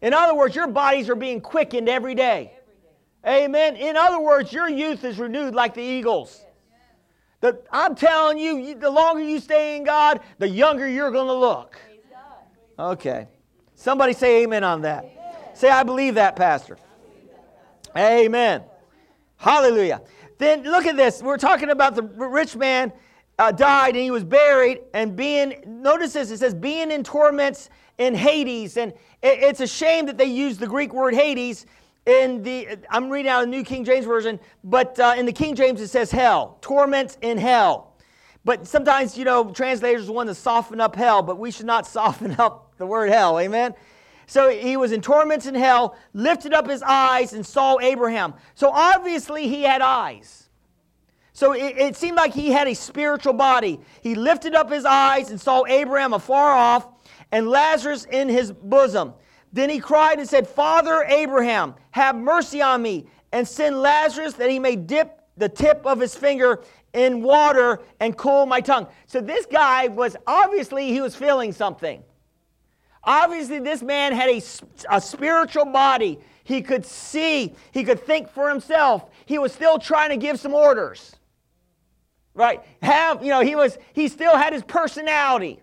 In 0.00 0.14
other 0.14 0.34
words, 0.34 0.54
your 0.54 0.68
bodies 0.68 1.08
are 1.08 1.16
being 1.16 1.40
quickened 1.40 1.88
every 1.88 2.14
day. 2.14 2.52
Amen. 3.26 3.74
In 3.74 3.96
other 3.96 4.20
words, 4.20 4.52
your 4.52 4.68
youth 4.68 5.04
is 5.04 5.18
renewed 5.18 5.54
like 5.54 5.74
the 5.74 5.82
eagles. 5.82 6.44
The, 7.40 7.60
I'm 7.72 7.96
telling 7.96 8.38
you, 8.38 8.76
the 8.76 8.90
longer 8.90 9.22
you 9.22 9.40
stay 9.40 9.76
in 9.76 9.84
God, 9.84 10.20
the 10.38 10.48
younger 10.48 10.88
you're 10.88 11.10
going 11.10 11.26
to 11.26 11.34
look. 11.34 11.78
Okay. 12.78 13.28
Somebody 13.74 14.12
say 14.12 14.42
amen 14.42 14.64
on 14.64 14.82
that. 14.82 15.04
Amen. 15.04 15.54
Say, 15.54 15.70
I 15.70 15.82
believe 15.82 16.14
that, 16.14 16.36
Pastor. 16.36 16.78
Amen. 17.96 18.62
Hallelujah. 19.36 20.02
Then 20.38 20.64
look 20.64 20.86
at 20.86 20.96
this. 20.96 21.22
We're 21.22 21.38
talking 21.38 21.70
about 21.70 21.94
the 21.94 22.02
rich 22.02 22.56
man 22.56 22.92
uh, 23.38 23.52
died 23.52 23.94
and 23.94 24.02
he 24.02 24.10
was 24.10 24.24
buried 24.24 24.80
and 24.94 25.16
being, 25.16 25.62
notice 25.66 26.14
this, 26.14 26.30
it 26.30 26.38
says 26.38 26.54
being 26.54 26.90
in 26.90 27.04
torments 27.04 27.70
in 27.98 28.14
Hades. 28.14 28.76
And 28.76 28.92
it, 29.22 29.42
it's 29.42 29.60
a 29.60 29.66
shame 29.66 30.06
that 30.06 30.18
they 30.18 30.26
use 30.26 30.58
the 30.58 30.66
Greek 30.66 30.92
word 30.92 31.14
Hades 31.14 31.66
in 32.06 32.42
the, 32.42 32.78
I'm 32.90 33.10
reading 33.10 33.30
out 33.30 33.40
the 33.40 33.46
New 33.46 33.64
King 33.64 33.84
James 33.84 34.06
Version, 34.06 34.38
but 34.62 34.98
uh, 35.00 35.14
in 35.16 35.26
the 35.26 35.32
King 35.32 35.54
James 35.54 35.80
it 35.80 35.88
says 35.88 36.10
hell, 36.10 36.58
torments 36.60 37.18
in 37.20 37.36
hell. 37.36 37.94
But 38.44 38.66
sometimes, 38.66 39.18
you 39.18 39.24
know, 39.24 39.50
translators 39.50 40.08
want 40.08 40.28
to 40.28 40.34
soften 40.34 40.80
up 40.80 40.94
hell, 40.94 41.20
but 41.22 41.38
we 41.38 41.50
should 41.50 41.66
not 41.66 41.86
soften 41.86 42.36
up 42.38 42.65
the 42.78 42.86
word 42.86 43.10
hell, 43.10 43.38
amen? 43.38 43.74
So 44.26 44.50
he 44.50 44.76
was 44.76 44.92
in 44.92 45.00
torments 45.00 45.46
in 45.46 45.54
hell, 45.54 45.96
lifted 46.12 46.52
up 46.52 46.68
his 46.68 46.82
eyes 46.82 47.32
and 47.32 47.46
saw 47.46 47.78
Abraham. 47.78 48.34
So 48.54 48.70
obviously 48.70 49.48
he 49.48 49.62
had 49.62 49.80
eyes. 49.80 50.48
So 51.32 51.52
it, 51.52 51.76
it, 51.76 51.96
seemed 51.96 52.16
like 52.16 52.32
he 52.32 52.50
had 52.50 52.66
a 52.66 52.74
spiritual 52.74 53.34
body. 53.34 53.78
He 54.02 54.14
lifted 54.14 54.54
up 54.54 54.70
his 54.70 54.84
eyes 54.84 55.30
and 55.30 55.40
saw 55.40 55.64
Abraham 55.66 56.12
afar 56.14 56.52
off 56.52 56.88
and 57.30 57.48
Lazarus 57.48 58.04
in 58.10 58.28
his 58.28 58.50
bosom. 58.50 59.12
Then 59.52 59.70
he 59.70 59.78
cried 59.78 60.18
and 60.18 60.28
said, 60.28 60.48
Father 60.48 61.04
Abraham, 61.04 61.74
have 61.90 62.16
mercy 62.16 62.62
on 62.62 62.82
me 62.82 63.06
and 63.32 63.46
send 63.46 63.80
Lazarus 63.80 64.34
that 64.34 64.50
he 64.50 64.58
may 64.58 64.76
dip 64.76 65.20
the 65.36 65.48
tip 65.48 65.84
of 65.84 66.00
his 66.00 66.14
finger 66.14 66.62
in 66.94 67.22
water 67.22 67.80
and 68.00 68.16
cool 68.16 68.46
my 68.46 68.60
tongue. 68.60 68.86
So 69.06 69.20
this 69.20 69.46
guy 69.46 69.88
was 69.88 70.16
obviously 70.26 70.90
he 70.90 71.00
was 71.00 71.14
feeling 71.14 71.52
something. 71.52 72.02
Obviously, 73.06 73.60
this 73.60 73.82
man 73.82 74.12
had 74.12 74.28
a, 74.28 74.42
a 74.90 75.00
spiritual 75.00 75.66
body. 75.66 76.18
He 76.42 76.60
could 76.60 76.84
see, 76.84 77.54
he 77.70 77.84
could 77.84 78.04
think 78.04 78.28
for 78.28 78.48
himself. 78.48 79.08
He 79.24 79.38
was 79.38 79.52
still 79.52 79.78
trying 79.78 80.10
to 80.10 80.16
give 80.16 80.40
some 80.40 80.52
orders. 80.52 81.14
Right? 82.34 82.62
Have, 82.82 83.22
you 83.22 83.30
know, 83.30 83.40
he 83.40 83.54
was 83.54 83.78
he 83.94 84.08
still 84.08 84.36
had 84.36 84.52
his 84.52 84.62
personality. 84.62 85.60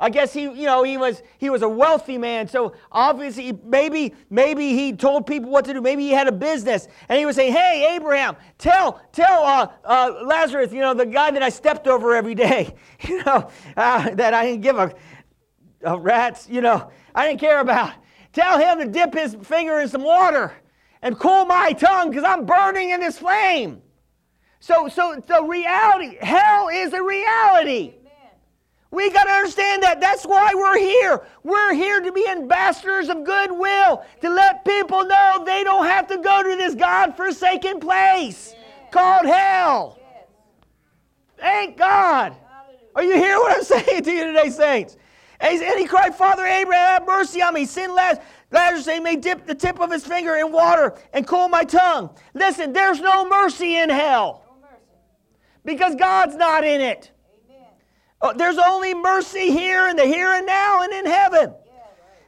I 0.00 0.10
guess 0.10 0.32
he, 0.32 0.42
you 0.42 0.64
know, 0.64 0.84
he 0.84 0.96
was 0.96 1.22
he 1.38 1.50
was 1.50 1.62
a 1.62 1.68
wealthy 1.68 2.18
man, 2.18 2.46
so 2.46 2.72
obviously 2.92 3.52
maybe 3.64 4.14
maybe 4.30 4.68
he 4.74 4.92
told 4.92 5.26
people 5.26 5.50
what 5.50 5.64
to 5.64 5.72
do. 5.72 5.80
Maybe 5.80 6.04
he 6.04 6.10
had 6.10 6.28
a 6.28 6.32
business, 6.32 6.86
and 7.08 7.18
he 7.18 7.26
was 7.26 7.34
saying, 7.34 7.52
"Hey, 7.52 7.96
Abraham, 7.96 8.36
tell 8.58 9.00
tell 9.10 9.42
uh, 9.42 9.68
uh, 9.84 10.20
Lazarus, 10.24 10.72
you 10.72 10.80
know, 10.80 10.94
the 10.94 11.04
guy 11.04 11.32
that 11.32 11.42
I 11.42 11.48
stepped 11.48 11.88
over 11.88 12.14
every 12.14 12.36
day, 12.36 12.76
you 13.08 13.24
know, 13.24 13.50
uh, 13.76 14.10
that 14.14 14.34
I 14.34 14.44
didn't 14.44 14.62
give 14.62 14.78
a 14.78 14.94
uh, 15.86 15.98
rats, 15.98 16.48
you 16.48 16.60
know, 16.60 16.90
I 17.14 17.26
didn't 17.26 17.40
care 17.40 17.60
about. 17.60 17.92
Tell 18.32 18.58
him 18.58 18.78
to 18.78 18.86
dip 18.86 19.14
his 19.14 19.36
finger 19.42 19.80
in 19.80 19.88
some 19.88 20.02
water 20.02 20.52
and 21.02 21.18
cool 21.18 21.44
my 21.44 21.72
tongue 21.72 22.10
because 22.10 22.24
I'm 22.24 22.44
burning 22.44 22.90
in 22.90 23.00
this 23.00 23.18
flame. 23.18 23.82
So, 24.60 24.88
so 24.88 25.22
the 25.26 25.42
reality, 25.42 26.18
hell 26.20 26.68
is 26.68 26.92
a 26.92 27.02
reality. 27.02 27.94
We 28.90 29.10
got 29.10 29.24
to 29.24 29.30
understand 29.30 29.82
that. 29.82 30.00
That's 30.00 30.24
why 30.24 30.52
we're 30.54 30.78
here. 30.78 31.22
We're 31.44 31.74
here 31.74 32.00
to 32.00 32.10
be 32.10 32.26
ambassadors 32.26 33.10
of 33.10 33.22
goodwill, 33.22 34.02
to 34.22 34.30
let 34.30 34.64
people 34.64 35.04
know 35.04 35.42
they 35.44 35.62
don't 35.62 35.84
have 35.84 36.06
to 36.08 36.16
go 36.16 36.42
to 36.42 36.56
this 36.56 36.74
God 36.74 37.14
forsaken 37.14 37.80
place 37.80 38.54
called 38.90 39.26
hell. 39.26 39.98
Thank 41.36 41.76
God. 41.76 42.34
Are 42.94 43.04
you 43.04 43.14
hearing 43.14 43.38
what 43.38 43.56
I'm 43.58 43.64
saying 43.86 44.04
to 44.04 44.10
you 44.10 44.24
today, 44.24 44.48
saints? 44.48 44.96
And 45.40 45.78
he 45.78 45.86
cried, 45.86 46.14
Father 46.14 46.44
Abraham, 46.44 47.00
have 47.00 47.06
mercy 47.06 47.42
on 47.42 47.54
me. 47.54 47.64
Send 47.64 47.94
Lazarus. 47.94 48.26
Lazarus, 48.50 48.86
they 48.86 48.98
may 48.98 49.16
dip 49.16 49.46
the 49.46 49.54
tip 49.54 49.78
of 49.78 49.90
his 49.90 50.04
finger 50.04 50.34
in 50.36 50.50
water 50.50 50.96
and 51.12 51.26
cool 51.26 51.48
my 51.48 51.64
tongue. 51.64 52.10
Listen, 52.34 52.72
there's 52.72 53.00
no 53.00 53.28
mercy 53.28 53.76
in 53.76 53.90
hell. 53.90 54.44
Because 55.64 55.94
God's 55.94 56.34
not 56.34 56.64
in 56.64 56.80
it. 56.80 57.10
Oh, 58.20 58.32
there's 58.34 58.58
only 58.58 58.94
mercy 58.94 59.50
here 59.50 59.86
in 59.88 59.96
the 59.96 60.04
here 60.04 60.32
and 60.32 60.46
now 60.46 60.82
and 60.82 60.92
in 60.92 61.06
heaven. 61.06 61.54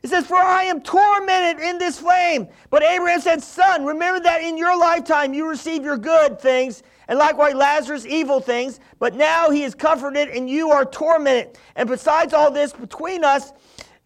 It 0.03 0.09
says, 0.09 0.27
For 0.27 0.37
I 0.37 0.65
am 0.65 0.81
tormented 0.81 1.63
in 1.63 1.79
this 1.79 1.99
flame. 1.99 2.49
But 2.71 2.83
Abraham 2.83 3.21
said, 3.21 3.43
Son, 3.43 3.85
remember 3.85 4.21
that 4.21 4.43
in 4.43 4.57
your 4.57 4.79
lifetime 4.79 5.35
you 5.35 5.49
received 5.49 5.85
your 5.85 5.99
good 5.99 6.41
things, 6.41 6.83
and 7.09 7.19
likewise 7.19 7.55
Lazarus 7.55 8.07
evil 8.07 8.41
things, 8.41 8.81
but 8.99 9.15
now 9.15 9.51
he 9.51 9.63
is 9.63 9.75
comforted 9.75 10.29
and 10.29 10.49
you 10.49 10.71
are 10.71 10.85
tormented. 10.85 11.59
And 11.77 11.89
besides 11.89 12.33
all 12.33 12.51
this, 12.51 12.73
between 12.73 13.25
us 13.25 13.53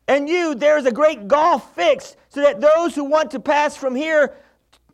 and 0.08 0.28
you, 0.28 0.54
there 0.54 0.78
is 0.78 0.86
a 0.86 0.92
great 0.92 1.28
gulf 1.28 1.74
fixed, 1.74 2.16
so 2.28 2.40
that 2.40 2.60
those 2.60 2.94
who 2.94 3.04
want 3.04 3.30
to 3.30 3.40
pass 3.40 3.76
from 3.76 3.94
here 3.94 4.36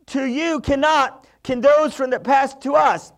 to 0.07 0.25
you 0.25 0.61
cannot, 0.61 1.27
can 1.43 1.61
those 1.61 1.95
from 1.95 2.11
that 2.11 2.25
pass 2.25 2.55
to 2.57 2.75
us. 2.75 3.13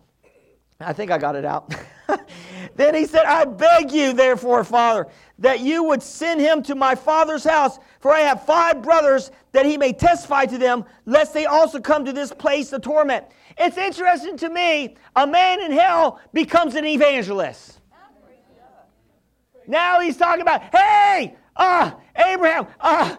I 0.79 0.93
think 0.93 1.11
I 1.11 1.17
got 1.17 1.35
it 1.35 1.45
out. 1.45 1.73
then 2.75 2.95
he 2.95 3.05
said, 3.05 3.25
I 3.25 3.45
beg 3.45 3.91
you, 3.91 4.13
therefore, 4.13 4.63
Father, 4.63 5.07
that 5.39 5.59
you 5.59 5.83
would 5.83 6.03
send 6.03 6.39
him 6.41 6.63
to 6.63 6.75
my 6.75 6.95
father's 6.95 7.43
house, 7.43 7.79
for 7.99 8.11
I 8.11 8.21
have 8.21 8.45
five 8.45 8.81
brothers, 8.81 9.31
that 9.51 9.65
he 9.65 9.77
may 9.77 9.93
testify 9.93 10.45
to 10.45 10.57
them, 10.57 10.85
lest 11.05 11.33
they 11.33 11.45
also 11.45 11.79
come 11.79 12.05
to 12.05 12.13
this 12.13 12.31
place 12.31 12.73
of 12.73 12.81
torment. 12.81 13.25
It's 13.57 13.77
interesting 13.77 14.37
to 14.37 14.49
me, 14.49 14.95
a 15.15 15.27
man 15.27 15.61
in 15.61 15.71
hell 15.71 16.19
becomes 16.33 16.75
an 16.75 16.85
evangelist. 16.85 17.79
Now 19.67 19.99
he's 19.99 20.17
talking 20.17 20.41
about, 20.41 20.61
hey, 20.75 21.35
uh, 21.55 21.91
Abraham, 22.15 22.67
uh, 22.79 23.15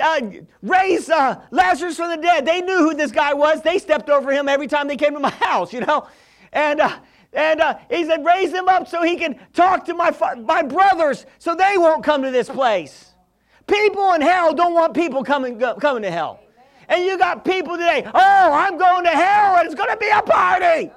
uh, 0.00 0.20
raise 0.62 1.08
uh, 1.08 1.42
Lazarus 1.50 1.96
from 1.96 2.10
the 2.10 2.16
dead. 2.16 2.46
They 2.46 2.60
knew 2.60 2.78
who 2.78 2.94
this 2.94 3.12
guy 3.12 3.34
was. 3.34 3.62
They 3.62 3.78
stepped 3.78 4.08
over 4.08 4.32
him 4.32 4.48
every 4.48 4.68
time 4.68 4.88
they 4.88 4.96
came 4.96 5.14
to 5.14 5.20
my 5.20 5.30
house, 5.40 5.72
you 5.72 5.80
know. 5.80 6.08
And 6.52 6.80
uh, 6.80 6.98
and 7.32 7.60
uh, 7.60 7.78
he 7.90 8.04
said, 8.04 8.24
raise 8.24 8.52
him 8.52 8.68
up 8.68 8.86
so 8.86 9.02
he 9.02 9.16
can 9.16 9.38
talk 9.54 9.86
to 9.86 9.94
my, 9.94 10.14
my 10.44 10.62
brothers 10.62 11.24
so 11.38 11.54
they 11.54 11.78
won't 11.78 12.04
come 12.04 12.22
to 12.22 12.30
this 12.30 12.48
place. 12.48 13.12
People 13.66 14.12
in 14.12 14.20
hell 14.20 14.54
don't 14.54 14.74
want 14.74 14.94
people 14.94 15.24
coming, 15.24 15.58
coming 15.58 16.02
to 16.02 16.10
hell. 16.10 16.40
And 16.88 17.04
you 17.04 17.16
got 17.16 17.44
people 17.44 17.76
today, 17.76 18.02
oh, 18.06 18.52
I'm 18.52 18.76
going 18.76 19.04
to 19.04 19.10
hell 19.10 19.56
and 19.56 19.66
it's 19.66 19.74
going 19.74 19.90
to 19.90 19.96
be 19.96 20.08
a 20.08 20.22
party. 20.22 20.90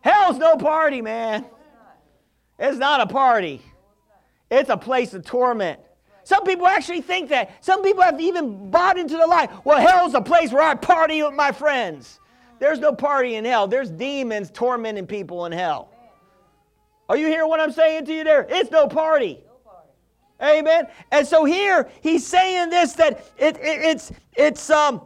Hell's 0.00 0.38
no 0.38 0.56
party, 0.56 1.02
man. 1.02 1.44
It's 2.58 2.78
not 2.78 3.00
a 3.00 3.06
party, 3.06 3.62
it's 4.50 4.70
a 4.70 4.76
place 4.76 5.14
of 5.14 5.24
torment. 5.24 5.80
Some 6.24 6.44
people 6.44 6.66
actually 6.66 7.00
think 7.00 7.30
that. 7.30 7.64
Some 7.64 7.82
people 7.82 8.02
have 8.02 8.20
even 8.20 8.70
bought 8.70 8.98
into 8.98 9.16
the 9.16 9.26
lie. 9.26 9.48
Well, 9.64 9.80
hell's 9.80 10.14
a 10.14 10.20
place 10.20 10.52
where 10.52 10.62
I 10.62 10.74
party 10.74 11.22
with 11.22 11.34
my 11.34 11.50
friends. 11.50 12.19
There's 12.60 12.78
no 12.78 12.92
party 12.92 13.34
in 13.34 13.44
hell. 13.44 13.66
There's 13.66 13.90
demons 13.90 14.50
tormenting 14.50 15.06
people 15.06 15.46
in 15.46 15.52
hell. 15.52 15.88
Are 17.08 17.16
you 17.16 17.26
hearing 17.26 17.48
what 17.48 17.58
I'm 17.58 17.72
saying 17.72 18.04
to 18.04 18.14
you 18.14 18.22
there? 18.22 18.46
It's 18.48 18.70
no 18.70 18.86
party. 18.86 19.40
Amen. 20.40 20.86
And 21.10 21.26
so 21.26 21.44
here 21.44 21.90
he's 22.02 22.26
saying 22.26 22.70
this 22.70 22.92
that 22.94 23.24
it, 23.36 23.56
it, 23.56 23.60
it's 23.62 24.12
it's 24.34 24.70
um, 24.70 25.02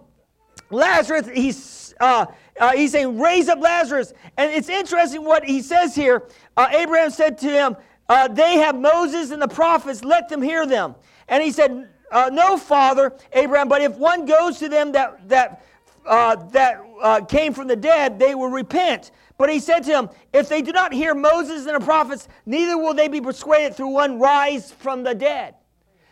Lazarus. 0.70 1.28
He's 1.32 1.94
uh, 2.00 2.26
uh, 2.60 2.72
he's 2.72 2.92
saying 2.92 3.18
raise 3.18 3.48
up 3.48 3.60
Lazarus, 3.60 4.12
and 4.36 4.50
it's 4.52 4.68
interesting 4.68 5.24
what 5.24 5.44
he 5.44 5.62
says 5.62 5.94
here. 5.94 6.28
Uh, 6.56 6.68
Abraham 6.72 7.10
said 7.10 7.38
to 7.38 7.48
him, 7.48 7.76
uh, 8.08 8.28
"They 8.28 8.58
have 8.58 8.78
Moses 8.78 9.30
and 9.30 9.42
the 9.42 9.48
prophets. 9.48 10.04
Let 10.04 10.28
them 10.28 10.42
hear 10.42 10.66
them." 10.66 10.94
And 11.28 11.42
he 11.42 11.50
said, 11.50 11.88
uh, 12.12 12.30
"No, 12.32 12.56
Father 12.56 13.12
Abraham, 13.32 13.68
but 13.68 13.82
if 13.82 13.96
one 13.96 14.26
goes 14.26 14.58
to 14.58 14.68
them 14.68 14.92
that 14.92 15.28
that 15.28 15.64
uh, 16.06 16.36
that 16.50 16.83
uh, 17.02 17.24
came 17.24 17.52
from 17.52 17.68
the 17.68 17.76
dead, 17.76 18.18
they 18.18 18.34
will 18.34 18.48
repent. 18.48 19.10
But 19.36 19.50
he 19.50 19.58
said 19.58 19.80
to 19.84 19.90
him, 19.90 20.10
If 20.32 20.48
they 20.48 20.62
do 20.62 20.72
not 20.72 20.92
hear 20.92 21.14
Moses 21.14 21.66
and 21.66 21.80
the 21.80 21.84
prophets, 21.84 22.28
neither 22.46 22.78
will 22.78 22.94
they 22.94 23.08
be 23.08 23.20
persuaded 23.20 23.74
through 23.74 23.88
one 23.88 24.18
rise 24.18 24.70
from 24.70 25.02
the 25.02 25.14
dead. 25.14 25.54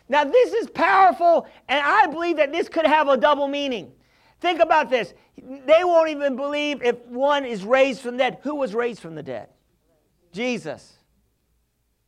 Now, 0.09 0.25
this 0.25 0.53
is 0.53 0.69
powerful, 0.69 1.47
and 1.69 1.81
I 1.83 2.07
believe 2.07 2.37
that 2.37 2.51
this 2.51 2.67
could 2.67 2.85
have 2.85 3.07
a 3.07 3.17
double 3.17 3.47
meaning. 3.47 3.91
Think 4.41 4.59
about 4.59 4.89
this. 4.89 5.13
They 5.37 5.83
won't 5.83 6.09
even 6.09 6.35
believe 6.35 6.83
if 6.83 6.97
one 7.05 7.45
is 7.45 7.63
raised 7.63 8.01
from 8.01 8.17
the 8.17 8.23
dead. 8.23 8.39
Who 8.43 8.55
was 8.55 8.75
raised 8.75 8.99
from 8.99 9.15
the 9.15 9.23
dead? 9.23 9.47
Jesus. 10.33 10.97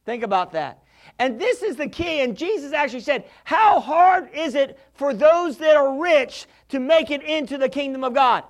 Think 0.06 0.24
about 0.24 0.52
that. 0.52 0.84
And 1.18 1.40
this 1.40 1.64
is 1.64 1.78
the 1.78 1.88
key. 1.88 2.22
And 2.22 2.36
Jesus 2.36 2.74
actually 2.74 3.00
said, 3.00 3.26
How 3.46 3.80
hard 3.80 4.30
is 4.34 4.56
it 4.56 4.78
for 4.94 5.14
those 5.14 5.58
that 5.58 5.78
are 5.78 6.00
rich 6.00 6.46
to 6.70 6.80
make 6.80 7.10
it 7.10 7.24
into 7.24 7.58
the 7.58 7.70
kingdom 7.70 8.04
of 8.04 8.14
God? 8.14 8.44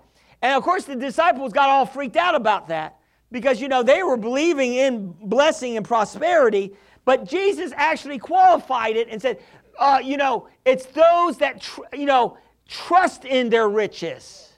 And 0.45 0.55
of 0.55 0.61
course, 0.61 0.83
the 0.83 0.95
disciples 0.95 1.53
got 1.53 1.69
all 1.69 1.87
freaked 1.87 2.15
out 2.15 2.35
about 2.35 2.67
that 2.67 2.99
because, 3.31 3.59
you 3.59 3.67
know, 3.67 3.81
they 3.81 4.03
were 4.03 4.15
believing 4.15 4.75
in 4.75 5.11
blessing 5.19 5.75
and 5.75 5.83
prosperity. 5.83 6.75
But 7.03 7.25
Jesus 7.25 7.71
actually 7.75 8.19
qualified 8.19 8.95
it 8.95 9.07
and 9.09 9.19
said, 9.19 9.39
uh, 9.79 9.99
you 10.03 10.17
know, 10.17 10.47
it's 10.63 10.85
those 10.85 11.39
that, 11.39 11.61
tr- 11.61 11.81
you 11.93 12.05
know, 12.05 12.37
trust 12.67 13.25
in 13.25 13.49
their 13.49 13.67
riches. 13.67 14.53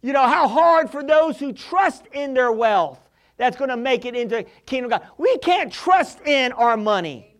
You 0.00 0.14
know, 0.14 0.26
how 0.26 0.48
hard 0.48 0.88
for 0.88 1.02
those 1.02 1.38
who 1.38 1.52
trust 1.52 2.06
in 2.12 2.32
their 2.32 2.50
wealth 2.50 2.98
that's 3.36 3.58
going 3.58 3.68
to 3.68 3.76
make 3.76 4.06
it 4.06 4.16
into 4.16 4.46
kingdom 4.64 4.88
God. 4.88 5.06
We 5.18 5.36
can't 5.36 5.70
trust 5.70 6.22
in 6.22 6.52
our 6.52 6.78
money. 6.78 7.36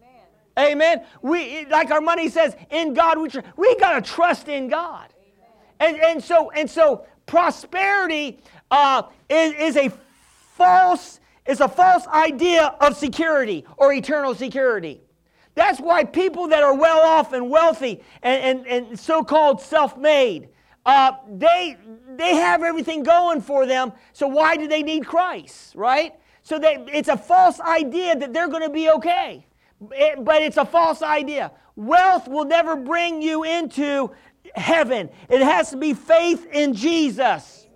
Amen. 0.58 0.72
Amen. 0.72 1.06
We 1.22 1.64
like 1.64 1.90
our 1.90 2.02
money 2.02 2.28
says 2.28 2.54
in 2.68 2.92
God 2.92 3.18
we 3.18 3.30
tr- 3.30 3.40
we 3.56 3.74
got 3.76 4.04
to 4.04 4.10
trust 4.10 4.48
in 4.48 4.68
God. 4.68 5.14
And 5.78 5.98
and 5.98 6.22
so 6.22 6.50
and 6.50 6.68
so 6.68 7.06
prosperity 7.30 8.40
uh, 8.72 9.04
is, 9.28 9.54
is 9.54 9.76
a 9.76 9.90
false 10.56 11.20
is 11.46 11.60
a 11.60 11.68
false 11.68 12.06
idea 12.08 12.74
of 12.80 12.96
security 12.96 13.64
or 13.76 13.92
eternal 13.92 14.34
security. 14.34 15.00
That's 15.54 15.80
why 15.80 16.04
people 16.04 16.48
that 16.48 16.62
are 16.62 16.74
well 16.74 17.00
off 17.00 17.32
and 17.32 17.48
wealthy 17.48 18.02
and, 18.22 18.66
and, 18.66 18.66
and 18.66 19.00
so-called 19.00 19.60
self-made, 19.60 20.48
uh, 20.86 21.12
they, 21.28 21.76
they 22.16 22.36
have 22.36 22.62
everything 22.62 23.02
going 23.02 23.40
for 23.40 23.66
them. 23.66 23.92
So 24.12 24.28
why 24.28 24.56
do 24.56 24.68
they 24.68 24.82
need 24.82 25.06
Christ, 25.06 25.74
right? 25.74 26.14
So 26.42 26.58
they, 26.58 26.84
it's 26.92 27.08
a 27.08 27.16
false 27.16 27.58
idea 27.58 28.16
that 28.16 28.32
they're 28.32 28.48
going 28.48 28.62
to 28.62 28.70
be 28.70 28.90
okay. 28.90 29.46
It, 29.92 30.24
but 30.24 30.42
it's 30.42 30.56
a 30.56 30.64
false 30.64 31.02
idea. 31.02 31.52
Wealth 31.74 32.28
will 32.28 32.44
never 32.44 32.76
bring 32.76 33.22
you 33.22 33.44
into 33.44 34.10
heaven. 34.54 35.10
It 35.28 35.42
has 35.42 35.70
to 35.70 35.76
be 35.76 35.94
faith 35.94 36.46
in 36.52 36.74
Jesus. 36.74 37.66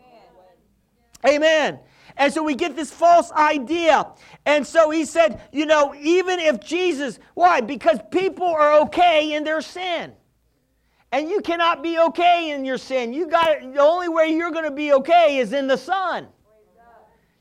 Amen. 1.25 1.37
Amen. 1.37 1.79
And 2.17 2.33
so 2.33 2.43
we 2.43 2.55
get 2.55 2.77
this 2.77 2.91
false 2.91 3.33
idea. 3.33 4.07
And 4.47 4.67
so 4.67 4.91
he 4.91 5.05
said, 5.05 5.41
you 5.53 5.67
know, 5.67 5.95
even 6.01 6.39
if 6.39 6.61
Jesus, 6.61 7.19
why? 7.35 7.61
Because 7.61 7.99
people 8.11 8.47
are 8.47 8.81
okay 8.83 9.33
in 9.35 9.45
their 9.45 9.61
sin. 9.61 10.13
And 11.11 11.29
you 11.29 11.41
cannot 11.41 11.83
be 11.83 11.99
okay 11.99 12.51
in 12.51 12.65
your 12.65 12.79
sin. 12.79 13.13
You 13.13 13.29
got 13.29 13.61
the 13.61 13.81
only 13.81 14.09
way 14.09 14.29
you're 14.29 14.51
going 14.51 14.65
to 14.65 14.71
be 14.71 14.93
okay 14.95 15.39
is 15.39 15.53
in 15.53 15.67
the 15.67 15.77
Son. 15.77 16.29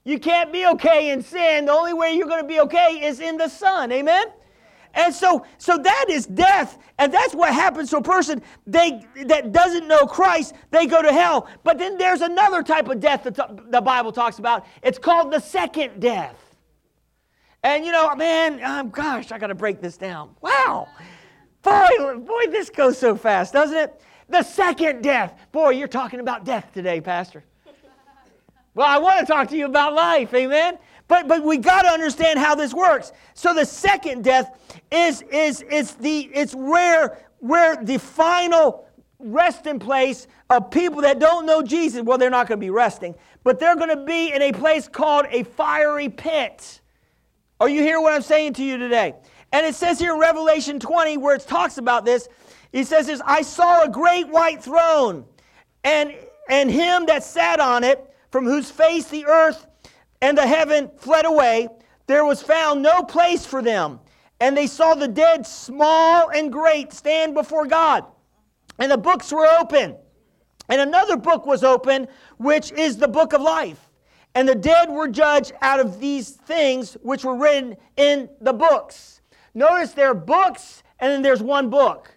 You 0.06 0.20
can't 0.20 0.52
be 0.52 0.68
okay 0.68 1.12
in 1.12 1.24
sin. 1.24 1.66
The 1.66 1.72
only 1.72 1.94
way 1.94 2.14
you're 2.14 2.28
going 2.28 2.42
to 2.42 2.48
be 2.48 2.60
okay 2.62 3.00
is 3.04 3.20
in 3.20 3.38
the 3.38 3.48
Son. 3.48 3.92
Amen? 3.92 4.26
And 4.94 5.14
so, 5.14 5.46
so 5.58 5.78
that 5.78 6.06
is 6.10 6.26
death. 6.26 6.78
And 7.00 7.12
that's 7.12 7.34
what 7.34 7.54
happens 7.54 7.90
to 7.90 7.98
a 7.98 8.02
person 8.02 8.42
they, 8.68 9.06
that 9.26 9.52
doesn't 9.52 9.88
know 9.88 10.06
Christ. 10.06 10.54
They 10.70 10.86
go 10.86 11.02
to 11.02 11.12
hell. 11.12 11.48
But 11.64 11.80
then 11.80 11.98
there's 11.98 12.22
another 12.22 12.62
type 12.62 12.88
of 12.88 13.00
death 13.00 13.24
that 13.24 13.72
the 13.72 13.82
Bible 13.82 14.12
talks 14.12 14.40
about. 14.40 14.66
It's 14.84 15.00
called 15.00 15.32
the 15.32 15.40
second 15.40 16.00
death. 16.00 16.38
And 17.64 17.86
you 17.86 17.92
know, 17.92 18.14
man, 18.16 18.62
um, 18.64 18.90
gosh, 18.90 19.32
I 19.32 19.40
got 19.40 19.48
to 19.48 19.56
break 19.56 19.82
this 19.82 19.98
down. 19.98 20.36
Wow. 20.42 20.90
Boy, 21.62 22.18
boy, 22.18 22.48
this 22.52 22.70
goes 22.70 22.98
so 22.98 23.16
fast, 23.16 23.54
doesn't 23.54 23.78
it? 23.78 24.02
The 24.28 24.44
second 24.44 25.02
death. 25.02 25.34
Boy, 25.52 25.72
you're 25.72 25.88
talking 25.88 26.20
about 26.20 26.44
death 26.44 26.72
today, 26.74 27.00
Pastor. 27.00 27.44
Well, 28.76 28.88
I 28.88 28.98
want 28.98 29.20
to 29.20 29.26
talk 29.26 29.50
to 29.50 29.58
you 29.58 29.66
about 29.66 29.94
life, 29.94 30.34
amen? 30.34 30.78
But, 31.08 31.28
but 31.28 31.44
we 31.44 31.58
got 31.58 31.84
to 31.84 31.90
understand 31.90 32.40
how 32.40 32.56
this 32.56 32.74
works. 32.74 33.12
So 33.34 33.54
the 33.54 33.66
second 33.66 34.24
death 34.24 34.58
is, 34.92 35.22
is, 35.24 35.62
is 35.62 35.96
the, 35.96 36.30
it's 36.34 36.56
where, 36.56 37.20
where 37.40 37.76
the 37.76 38.00
final 38.00 38.88
resting 39.20 39.80
place 39.80 40.28
of 40.50 40.72
people 40.72 41.02
that 41.02 41.20
don't 41.20 41.46
know 41.46 41.62
Jesus, 41.62 42.02
well, 42.02 42.18
they're 42.18 42.30
not 42.30 42.48
going 42.48 42.60
to 42.60 42.66
be 42.66 42.70
resting, 42.70 43.16
but 43.44 43.60
they're 43.60 43.76
going 43.76 43.90
to 43.90 44.06
be 44.06 44.32
in 44.34 44.42
a 44.42 44.52
place 44.52 44.88
called 44.88 45.26
a 45.30 45.44
fiery 45.44 46.10
pit. 46.10 46.82
Are 47.60 47.70
you 47.70 47.82
hearing 47.82 48.04
what 48.04 48.14
I'm 48.14 48.22
saying 48.22 48.54
to 48.54 48.64
you 48.64 48.78
today? 48.78 49.16
And 49.52 49.66
it 49.66 49.76
says 49.76 50.00
here 50.00 50.14
in 50.14 50.20
Revelation 50.20 50.80
20, 50.80 51.18
where 51.18 51.36
it 51.36 51.42
talks 51.48 51.78
about 51.78 52.06
this, 52.06 52.28
he 52.72 52.84
says 52.84 53.08
this 53.08 53.22
I 53.26 53.44
saw 53.44 53.84
a 53.84 53.90
great 53.90 54.28
white 54.28 54.64
throne, 54.64 55.26
and, 55.84 56.14
and 56.50 56.72
him 56.72 57.06
that 57.06 57.24
sat 57.24 57.60
on 57.60 57.84
it, 57.84 58.04
from 58.32 58.46
whose 58.46 58.72
face 58.72 59.06
the 59.06 59.26
earth 59.28 59.68
and 60.24 60.38
the 60.38 60.48
heaven 60.48 60.90
fled 60.96 61.26
away. 61.26 61.68
There 62.08 62.24
was 62.24 62.42
found 62.42 62.82
no 62.82 63.04
place 63.04 63.46
for 63.46 63.62
them. 63.62 64.00
And 64.40 64.56
they 64.56 64.68
saw 64.68 64.96
the 64.96 65.08
dead, 65.08 65.46
small 65.46 66.30
and 66.30 66.50
great, 66.50 66.94
stand 66.94 67.34
before 67.34 67.68
God. 67.68 68.06
And 68.80 68.90
the 68.90 68.98
books 68.98 69.34
were 69.34 69.46
open. 69.46 69.98
And 70.70 70.80
another 70.80 71.18
book 71.18 71.46
was 71.46 71.62
open, 71.62 72.08
which 72.38 72.72
is 72.72 72.96
the 72.96 73.08
book 73.08 73.34
of 73.34 73.42
life. 73.42 73.90
And 74.34 74.48
the 74.48 74.56
dead 74.56 74.90
were 74.90 75.10
judged 75.10 75.52
out 75.62 75.82
of 75.82 76.00
these 76.00 76.30
things 76.30 76.94
which 77.02 77.26
were 77.26 77.36
written 77.36 77.76
in 77.98 78.30
the 78.40 78.54
books. 78.54 79.20
Notice 79.54 79.92
there 79.92 80.12
are 80.12 80.16
books, 80.16 80.84
and 81.02 81.12
then 81.12 81.22
there's 81.22 81.44
one 81.44 81.70
book. 81.70 82.10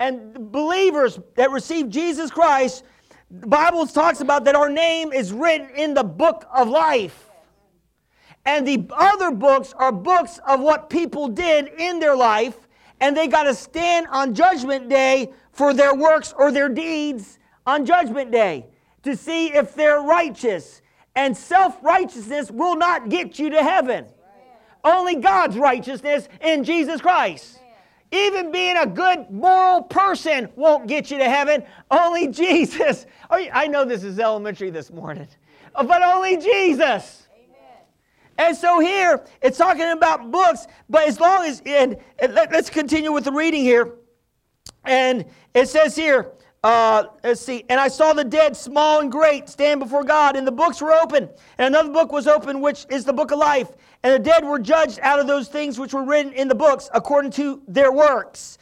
And 0.00 0.50
believers 0.50 1.20
that 1.36 1.52
receive 1.52 1.88
Jesus 1.88 2.32
Christ, 2.32 2.82
the 3.30 3.46
Bible 3.46 3.86
talks 3.86 4.20
about 4.20 4.44
that 4.46 4.56
our 4.56 4.68
name 4.68 5.12
is 5.12 5.32
written 5.32 5.70
in 5.76 5.94
the 5.94 6.02
book 6.02 6.46
of 6.52 6.68
life. 6.68 7.23
And 8.46 8.66
the 8.66 8.84
other 8.90 9.30
books 9.30 9.72
are 9.76 9.92
books 9.92 10.38
of 10.46 10.60
what 10.60 10.90
people 10.90 11.28
did 11.28 11.68
in 11.78 11.98
their 11.98 12.16
life 12.16 12.56
and 13.00 13.16
they 13.16 13.26
got 13.26 13.44
to 13.44 13.54
stand 13.54 14.06
on 14.08 14.34
Judgment 14.34 14.88
Day 14.88 15.32
for 15.52 15.74
their 15.74 15.94
works 15.94 16.32
or 16.36 16.50
their 16.50 16.68
deeds 16.68 17.38
on 17.66 17.84
Judgment 17.84 18.30
Day 18.30 18.66
to 19.02 19.16
see 19.16 19.48
if 19.48 19.74
they're 19.74 20.00
righteous. 20.00 20.80
And 21.16 21.36
self 21.36 21.76
righteousness 21.82 22.50
will 22.50 22.76
not 22.76 23.08
get 23.08 23.38
you 23.38 23.50
to 23.50 23.62
heaven. 23.62 24.06
Only 24.82 25.16
God's 25.16 25.56
righteousness 25.56 26.28
in 26.40 26.64
Jesus 26.64 27.00
Christ. 27.00 27.60
Even 28.10 28.52
being 28.52 28.76
a 28.76 28.86
good 28.86 29.30
moral 29.30 29.82
person 29.82 30.48
won't 30.56 30.86
get 30.86 31.10
you 31.10 31.18
to 31.18 31.28
heaven. 31.28 31.64
Only 31.90 32.28
Jesus. 32.42 33.06
Oh, 33.30 33.44
I 33.52 33.66
know 33.66 33.84
this 33.84 34.02
is 34.02 34.18
elementary 34.18 34.70
this 34.70 34.90
morning, 34.90 35.28
but 35.74 36.02
only 36.02 36.36
Jesus. 36.36 37.23
And 38.38 38.56
so 38.56 38.80
here 38.80 39.24
it's 39.42 39.58
talking 39.58 39.90
about 39.90 40.30
books, 40.30 40.66
but 40.88 41.06
as 41.06 41.20
long 41.20 41.44
as, 41.46 41.62
and, 41.64 41.96
and 42.18 42.34
let, 42.34 42.52
us 42.54 42.68
continue 42.68 43.12
with 43.12 43.24
the 43.24 43.32
reading 43.32 43.62
here. 43.62 43.94
And 44.84 45.24
it 45.54 45.68
says 45.68 45.94
here, 45.94 46.32
uh, 46.64 47.04
let's 47.22 47.42
see, 47.42 47.64
and 47.68 47.78
I 47.78 47.88
saw 47.88 48.14
the 48.14 48.24
dead, 48.24 48.56
small 48.56 49.00
and 49.00 49.12
great, 49.12 49.48
stand 49.50 49.80
before 49.80 50.02
God, 50.02 50.34
and 50.34 50.46
the 50.46 50.52
books 50.52 50.80
were 50.80 50.92
open. 50.92 51.28
And 51.58 51.74
another 51.74 51.92
book 51.92 52.10
was 52.10 52.26
open, 52.26 52.60
which 52.60 52.86
is 52.88 53.04
the 53.04 53.12
book 53.12 53.30
of 53.30 53.38
life. 53.38 53.68
And 54.02 54.14
the 54.14 54.18
dead 54.18 54.44
were 54.44 54.58
judged 54.58 54.98
out 55.02 55.20
of 55.20 55.26
those 55.26 55.48
things 55.48 55.78
which 55.78 55.92
were 55.92 56.04
written 56.04 56.32
in 56.32 56.48
the 56.48 56.54
books 56.54 56.88
according 56.94 57.32
to 57.32 57.62
their 57.68 57.92
works. 57.92 58.58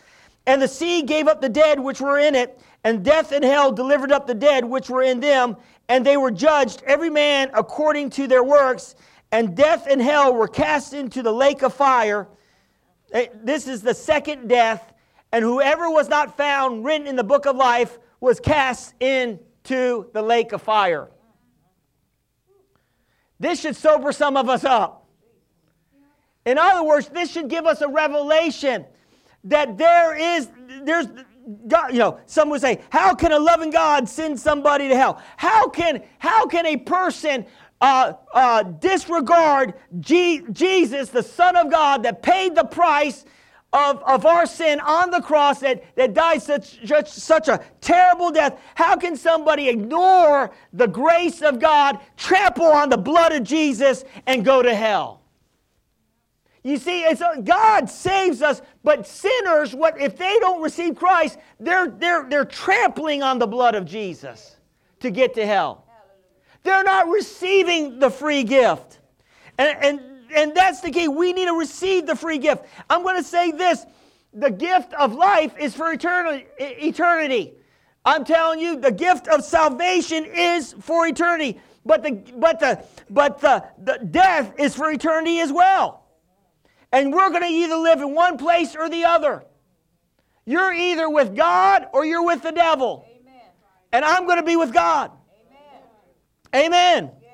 And 0.46 0.60
the 0.60 0.68
sea 0.68 1.02
gave 1.02 1.28
up 1.28 1.40
the 1.40 1.48
dead 1.48 1.78
which 1.78 2.00
were 2.00 2.18
in 2.18 2.34
it, 2.34 2.60
and 2.82 3.04
death 3.04 3.30
and 3.30 3.44
hell 3.44 3.70
delivered 3.70 4.10
up 4.10 4.26
the 4.26 4.34
dead 4.34 4.64
which 4.64 4.90
were 4.90 5.02
in 5.02 5.20
them, 5.20 5.56
and 5.88 6.04
they 6.04 6.16
were 6.16 6.32
judged, 6.32 6.82
every 6.84 7.10
man 7.10 7.50
according 7.54 8.10
to 8.10 8.26
their 8.26 8.42
works 8.42 8.96
and 9.32 9.56
death 9.56 9.86
and 9.90 10.00
hell 10.00 10.34
were 10.34 10.46
cast 10.46 10.92
into 10.92 11.22
the 11.22 11.32
lake 11.32 11.62
of 11.62 11.74
fire. 11.74 12.28
Eh, 13.12 13.26
this 13.42 13.66
is 13.66 13.82
the 13.82 13.94
second 13.94 14.48
death, 14.48 14.92
and 15.32 15.42
whoever 15.42 15.90
was 15.90 16.08
not 16.08 16.36
found 16.36 16.84
written 16.84 17.06
in 17.06 17.16
the 17.16 17.24
book 17.24 17.46
of 17.46 17.56
life 17.56 17.98
was 18.20 18.38
cast 18.38 18.94
into 19.02 20.10
the 20.12 20.22
lake 20.22 20.52
of 20.52 20.62
fire. 20.62 21.10
This 23.40 23.60
should 23.60 23.74
sober 23.74 24.12
some 24.12 24.36
of 24.36 24.48
us 24.48 24.64
up. 24.64 25.08
In 26.44 26.58
other 26.58 26.84
words, 26.84 27.08
this 27.08 27.30
should 27.30 27.48
give 27.48 27.66
us 27.66 27.80
a 27.80 27.88
revelation 27.88 28.84
that 29.44 29.78
there 29.78 30.16
is, 30.16 30.48
there's, 30.84 31.06
God, 31.66 31.92
you 31.92 31.98
know, 31.98 32.20
some 32.26 32.50
would 32.50 32.60
say, 32.60 32.80
how 32.90 33.14
can 33.14 33.32
a 33.32 33.38
loving 33.38 33.70
God 33.70 34.08
send 34.08 34.38
somebody 34.38 34.88
to 34.88 34.96
hell? 34.96 35.20
How 35.36 35.68
can, 35.68 36.02
how 36.18 36.46
can 36.46 36.66
a 36.66 36.76
person 36.76 37.46
uh, 37.82 38.14
uh, 38.32 38.62
disregard 38.62 39.74
G- 39.98 40.42
Jesus, 40.52 41.10
the 41.10 41.22
Son 41.22 41.56
of 41.56 41.70
God, 41.70 42.04
that 42.04 42.22
paid 42.22 42.54
the 42.54 42.64
price 42.64 43.24
of, 43.72 44.02
of 44.04 44.24
our 44.24 44.46
sin 44.46 44.78
on 44.80 45.10
the 45.10 45.20
cross, 45.20 45.58
that, 45.60 45.82
that 45.96 46.14
died 46.14 46.42
such, 46.42 46.86
such, 46.86 47.10
such 47.10 47.48
a 47.48 47.60
terrible 47.80 48.30
death. 48.30 48.60
How 48.76 48.96
can 48.96 49.16
somebody 49.16 49.68
ignore 49.68 50.52
the 50.72 50.86
grace 50.86 51.42
of 51.42 51.58
God, 51.58 51.98
trample 52.16 52.66
on 52.66 52.88
the 52.88 52.96
blood 52.98 53.32
of 53.32 53.42
Jesus, 53.42 54.04
and 54.26 54.44
go 54.44 54.62
to 54.62 54.74
hell? 54.74 55.22
You 56.62 56.76
see, 56.76 57.02
it's, 57.02 57.20
uh, 57.20 57.40
God 57.42 57.90
saves 57.90 58.42
us, 58.42 58.62
but 58.84 59.08
sinners, 59.08 59.74
what 59.74 60.00
if 60.00 60.16
they 60.16 60.38
don't 60.38 60.62
receive 60.62 60.94
Christ, 60.94 61.38
they're, 61.58 61.88
they're, 61.88 62.28
they're 62.28 62.44
trampling 62.44 63.24
on 63.24 63.40
the 63.40 63.48
blood 63.48 63.74
of 63.74 63.84
Jesus 63.84 64.56
to 65.00 65.10
get 65.10 65.34
to 65.34 65.44
hell. 65.44 65.84
They're 66.62 66.84
not 66.84 67.08
receiving 67.08 67.98
the 67.98 68.10
free 68.10 68.44
gift. 68.44 69.00
And, 69.58 69.78
and, 69.82 70.00
and 70.34 70.56
that's 70.56 70.80
the 70.80 70.90
key. 70.90 71.08
We 71.08 71.32
need 71.32 71.46
to 71.46 71.58
receive 71.58 72.06
the 72.06 72.16
free 72.16 72.38
gift. 72.38 72.64
I'm 72.88 73.02
going 73.02 73.16
to 73.16 73.24
say 73.24 73.50
this 73.50 73.84
the 74.32 74.50
gift 74.50 74.94
of 74.94 75.14
life 75.14 75.54
is 75.58 75.74
for 75.74 75.92
eternity. 75.92 76.46
eternity. 76.58 77.52
I'm 78.04 78.24
telling 78.24 78.60
you, 78.60 78.76
the 78.76 78.90
gift 78.90 79.28
of 79.28 79.44
salvation 79.44 80.24
is 80.24 80.74
for 80.80 81.06
eternity. 81.06 81.60
But 81.84 82.02
the 82.02 82.22
but 82.36 82.60
the 82.60 82.84
but 83.10 83.40
the, 83.40 83.64
the 83.78 83.98
death 84.04 84.54
is 84.58 84.74
for 84.74 84.90
eternity 84.90 85.40
as 85.40 85.52
well. 85.52 86.04
And 86.92 87.12
we're 87.12 87.30
going 87.30 87.42
to 87.42 87.48
either 87.48 87.76
live 87.76 88.00
in 88.00 88.14
one 88.14 88.38
place 88.38 88.76
or 88.76 88.88
the 88.88 89.04
other. 89.04 89.44
You're 90.44 90.72
either 90.72 91.08
with 91.08 91.34
God 91.34 91.86
or 91.92 92.04
you're 92.04 92.24
with 92.24 92.42
the 92.42 92.52
devil. 92.52 93.06
Amen. 93.08 93.40
And 93.92 94.04
I'm 94.04 94.26
going 94.26 94.38
to 94.38 94.44
be 94.44 94.56
with 94.56 94.72
God. 94.72 95.10
Amen. 96.54 97.10
Yes. 97.20 97.30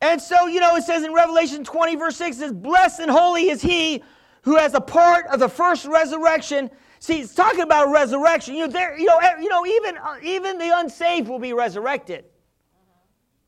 And 0.00 0.20
so, 0.20 0.46
you 0.46 0.60
know, 0.60 0.76
it 0.76 0.84
says 0.84 1.04
in 1.04 1.12
Revelation 1.12 1.64
20, 1.64 1.96
verse 1.96 2.16
6, 2.16 2.36
it 2.36 2.40
says, 2.40 2.52
Blessed 2.52 3.00
and 3.00 3.10
holy 3.10 3.50
is 3.50 3.62
he 3.62 4.02
who 4.42 4.56
has 4.56 4.74
a 4.74 4.80
part 4.80 5.26
of 5.26 5.40
the 5.40 5.48
first 5.48 5.84
resurrection. 5.86 6.70
See, 7.00 7.20
it's 7.20 7.34
talking 7.34 7.60
about 7.60 7.90
resurrection. 7.90 8.54
You 8.54 8.66
know, 8.66 8.72
there, 8.72 8.98
you 8.98 9.06
know, 9.06 9.20
you 9.40 9.48
know 9.48 9.66
even, 9.66 9.96
uh, 9.96 10.16
even 10.22 10.58
the 10.58 10.76
unsaved 10.78 11.28
will 11.28 11.38
be 11.38 11.52
resurrected 11.52 12.24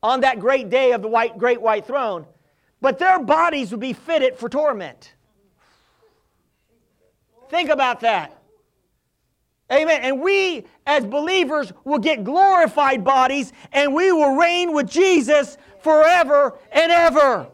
on 0.03 0.21
that 0.21 0.39
great 0.39 0.69
day 0.69 0.93
of 0.93 1.01
the 1.01 1.07
white, 1.07 1.37
great 1.37 1.61
white 1.61 1.85
throne. 1.85 2.25
But 2.79 2.97
their 2.97 3.19
bodies 3.19 3.71
will 3.71 3.79
be 3.79 3.93
fitted 3.93 4.37
for 4.37 4.49
torment. 4.49 5.13
Think 7.49 7.69
about 7.69 7.99
that. 7.99 8.40
Amen. 9.71 10.01
And 10.01 10.21
we, 10.21 10.65
as 10.85 11.05
believers, 11.05 11.71
will 11.85 11.99
get 11.99 12.23
glorified 12.23 13.03
bodies 13.03 13.53
and 13.71 13.93
we 13.93 14.11
will 14.11 14.35
reign 14.35 14.73
with 14.73 14.89
Jesus 14.89 15.57
forever 15.81 16.57
and 16.71 16.91
ever. 16.91 17.47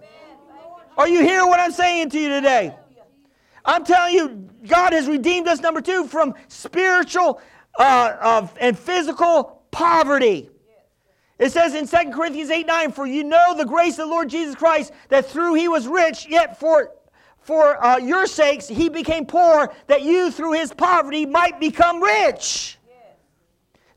Are 0.98 1.08
you 1.08 1.22
hearing 1.22 1.48
what 1.48 1.60
I'm 1.60 1.72
saying 1.72 2.10
to 2.12 2.20
you 2.20 2.30
today? 2.30 2.76
I'm 3.64 3.84
telling 3.84 4.16
you, 4.16 4.50
God 4.68 4.94
has 4.94 5.08
redeemed 5.08 5.48
us, 5.48 5.60
number 5.60 5.82
two, 5.82 6.08
from 6.08 6.34
spiritual 6.48 7.40
uh, 7.78 8.48
and 8.60 8.78
physical 8.78 9.62
poverty. 9.70 10.50
It 11.38 11.52
says 11.52 11.76
in 11.76 11.88
2 11.88 12.12
Corinthians 12.12 12.50
8 12.50 12.66
9, 12.66 12.92
For 12.94 13.06
you 13.06 13.24
know 13.24 13.56
the 13.56 13.66
grace 13.66 13.94
of 13.94 14.08
the 14.08 14.08
Lord 14.08 14.30
Jesus 14.30 14.56
Christ, 14.56 14.92
that 15.10 15.28
through 15.28 15.54
he 15.54 15.68
was 15.68 15.88
rich, 15.88 16.28
yet 16.28 16.60
for 16.60 16.94
for 17.48 17.82
uh, 17.82 17.98
your 17.98 18.28
sakes 18.28 18.68
he 18.68 18.90
became 18.90 19.26
poor, 19.26 19.74
that 19.88 20.02
you 20.02 20.32
through 20.32 20.52
his 20.52 20.74
poverty 20.74 21.26
might 21.26 21.62
become 21.62 22.04
rich. 22.04 22.78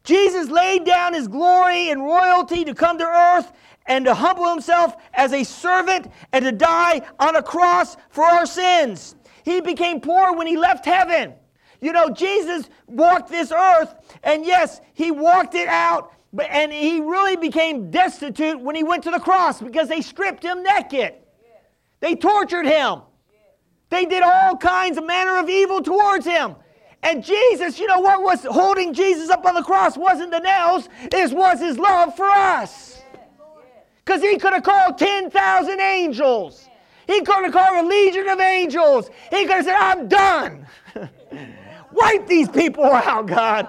Jesus 0.04 0.48
laid 0.48 0.84
down 0.84 1.14
his 1.14 1.26
glory 1.26 1.90
and 1.90 2.00
royalty 2.00 2.64
to 2.64 2.74
come 2.74 2.96
to 2.98 3.04
earth 3.04 3.52
and 3.86 4.04
to 4.04 4.14
humble 4.14 4.48
himself 4.48 4.94
as 5.14 5.32
a 5.32 5.42
servant 5.42 6.12
and 6.32 6.44
to 6.44 6.52
die 6.52 7.02
on 7.18 7.34
a 7.34 7.42
cross 7.42 7.96
for 8.10 8.24
our 8.24 8.46
sins. 8.46 9.16
He 9.44 9.60
became 9.60 10.00
poor 10.00 10.32
when 10.32 10.46
he 10.46 10.56
left 10.56 10.84
heaven. 10.84 11.34
You 11.80 11.92
know, 11.92 12.08
Jesus 12.08 12.70
walked 12.86 13.30
this 13.30 13.50
earth, 13.50 13.96
and 14.22 14.44
yes, 14.44 14.80
he 14.94 15.10
walked 15.10 15.56
it 15.56 15.66
out, 15.66 16.12
but, 16.32 16.46
and 16.50 16.72
he 16.72 17.00
really 17.00 17.36
became 17.36 17.90
destitute 17.90 18.60
when 18.60 18.76
he 18.76 18.84
went 18.84 19.02
to 19.04 19.10
the 19.10 19.18
cross 19.18 19.60
because 19.60 19.88
they 19.88 20.02
stripped 20.02 20.44
him 20.44 20.62
naked. 20.62 21.14
They 21.98 22.14
tortured 22.14 22.66
him. 22.66 23.00
They 23.90 24.06
did 24.06 24.22
all 24.22 24.56
kinds 24.56 24.96
of 24.96 25.06
manner 25.06 25.38
of 25.38 25.48
evil 25.48 25.82
towards 25.82 26.24
him. 26.24 26.54
And 27.02 27.24
Jesus, 27.24 27.78
you 27.78 27.86
know 27.86 28.00
what 28.00 28.22
was 28.22 28.44
holding 28.44 28.92
Jesus 28.92 29.30
up 29.30 29.44
on 29.44 29.54
the 29.54 29.62
cross 29.62 29.96
wasn't 29.96 30.30
the 30.30 30.38
nails, 30.38 30.88
it 31.00 31.32
was 31.32 31.60
his 31.60 31.78
love 31.78 32.16
for 32.16 32.28
us. 32.28 33.02
Because 34.04 34.22
he 34.22 34.36
could 34.38 34.52
have 34.52 34.62
called 34.62 34.98
10,000 34.98 35.80
angels. 35.80 36.68
He 37.06 37.20
could 37.22 37.44
have 37.44 37.52
called 37.52 37.84
a 37.84 37.88
legion 37.88 38.28
of 38.28 38.40
angels. 38.40 39.10
He 39.30 39.42
could 39.42 39.56
have 39.56 39.64
said, 39.64 39.76
I'm 39.76 40.08
done. 40.08 40.66
Wipe 41.92 42.26
these 42.26 42.48
people 42.48 42.84
out, 42.84 43.26
God. 43.26 43.68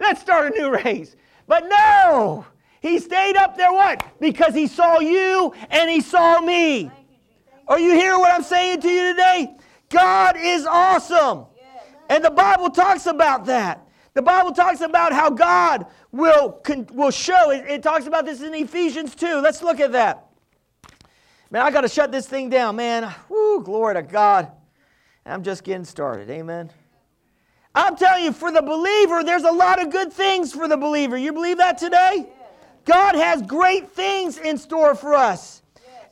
Let's 0.00 0.20
start 0.20 0.52
a 0.52 0.58
new 0.58 0.70
race. 0.70 1.16
But 1.46 1.64
no, 1.68 2.44
he 2.80 2.98
stayed 2.98 3.36
up 3.36 3.56
there 3.56 3.72
what? 3.72 4.04
Because 4.20 4.54
he 4.54 4.66
saw 4.66 4.98
you 4.98 5.54
and 5.70 5.88
he 5.88 6.00
saw 6.00 6.40
me. 6.40 6.90
Are 7.68 7.78
you 7.78 7.92
hearing 7.92 8.20
what 8.20 8.32
I'm 8.32 8.42
saying 8.42 8.80
to 8.82 8.88
you 8.88 9.12
today? 9.12 9.56
God 9.88 10.36
is 10.38 10.66
awesome. 10.66 11.46
And 12.08 12.24
the 12.24 12.30
Bible 12.30 12.70
talks 12.70 13.06
about 13.06 13.46
that. 13.46 13.86
The 14.14 14.22
Bible 14.22 14.52
talks 14.52 14.80
about 14.80 15.12
how 15.12 15.30
God 15.30 15.86
will, 16.12 16.62
will 16.92 17.10
show. 17.10 17.50
It, 17.50 17.66
it 17.68 17.82
talks 17.82 18.06
about 18.06 18.24
this 18.24 18.40
in 18.40 18.54
Ephesians 18.54 19.14
2. 19.14 19.40
Let's 19.40 19.62
look 19.62 19.80
at 19.80 19.92
that. 19.92 20.26
Man, 21.50 21.62
I 21.62 21.70
got 21.70 21.82
to 21.82 21.88
shut 21.88 22.12
this 22.12 22.26
thing 22.26 22.48
down, 22.48 22.76
man. 22.76 23.12
Woo, 23.28 23.62
glory 23.62 23.94
to 23.94 24.02
God. 24.02 24.50
I'm 25.24 25.42
just 25.42 25.64
getting 25.64 25.84
started. 25.84 26.30
Amen. 26.30 26.70
I'm 27.74 27.96
telling 27.96 28.24
you, 28.24 28.32
for 28.32 28.50
the 28.50 28.62
believer, 28.62 29.22
there's 29.22 29.42
a 29.42 29.52
lot 29.52 29.82
of 29.82 29.90
good 29.90 30.12
things 30.12 30.52
for 30.52 30.66
the 30.66 30.76
believer. 30.76 31.16
You 31.16 31.32
believe 31.32 31.58
that 31.58 31.76
today? 31.76 32.26
God 32.86 33.16
has 33.16 33.42
great 33.42 33.90
things 33.90 34.38
in 34.38 34.56
store 34.56 34.94
for 34.94 35.14
us. 35.14 35.62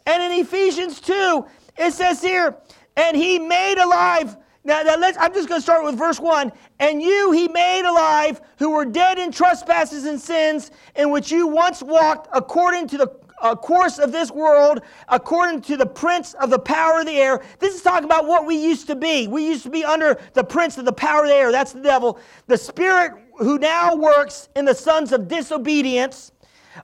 And 0.07 0.23
in 0.23 0.41
Ephesians 0.41 1.01
2, 1.01 1.47
it 1.79 1.93
says 1.93 2.21
here, 2.21 2.57
and 2.97 3.17
he 3.17 3.39
made 3.39 3.79
alive. 3.79 4.37
Now, 4.65 4.83
now 4.83 4.97
let's, 4.97 5.19
I'm 5.19 5.33
just 5.33 5.49
going 5.49 5.61
to 5.61 5.63
start 5.63 5.85
with 5.85 5.97
verse 5.97 6.21
1. 6.21 6.53
And 6.79 7.03
you 7.03 7.33
he 7.33 7.49
made 7.49 7.87
alive 7.87 8.41
who 8.59 8.71
were 8.71 8.85
dead 8.85 9.19
in 9.19 9.31
trespasses 9.31 10.05
and 10.05 10.21
sins, 10.21 10.71
in 10.97 11.11
which 11.11 11.31
you 11.31 11.47
once 11.47 11.83
walked 11.83 12.29
according 12.33 12.89
to 12.89 12.99
the 12.99 13.25
uh, 13.41 13.55
course 13.55 13.99
of 13.99 14.11
this 14.11 14.31
world 14.31 14.81
according 15.09 15.61
to 15.61 15.77
the 15.77 15.87
prince 15.87 16.35
of 16.35 16.51
the 16.51 16.59
power 16.59 17.01
of 17.01 17.07
the 17.07 17.17
air. 17.17 17.43
This 17.59 17.75
is 17.75 17.83
talking 17.83 18.05
about 18.05 18.27
what 18.27 18.47
we 18.47 18.57
used 18.57 18.87
to 18.87 18.97
be. 18.97 19.29
We 19.29 19.47
used 19.47 19.65
to 19.65 19.71
be 19.71 19.85
under 19.85 20.19
the 20.33 20.45
prince 20.45 20.79
of 20.79 20.85
the 20.85 20.93
power 20.93 21.25
of 21.25 21.29
the 21.29 21.35
air. 21.35 21.53
That's 21.53 21.73
the 21.73 21.83
devil. 21.83 22.19
The 22.47 22.57
spirit 22.57 23.13
who 23.39 23.59
now 23.59 23.97
works 23.97 24.49
in 24.57 24.65
the 24.65 24.75
sons 24.75 25.13
of 25.13 25.29
disobedience, 25.29 26.33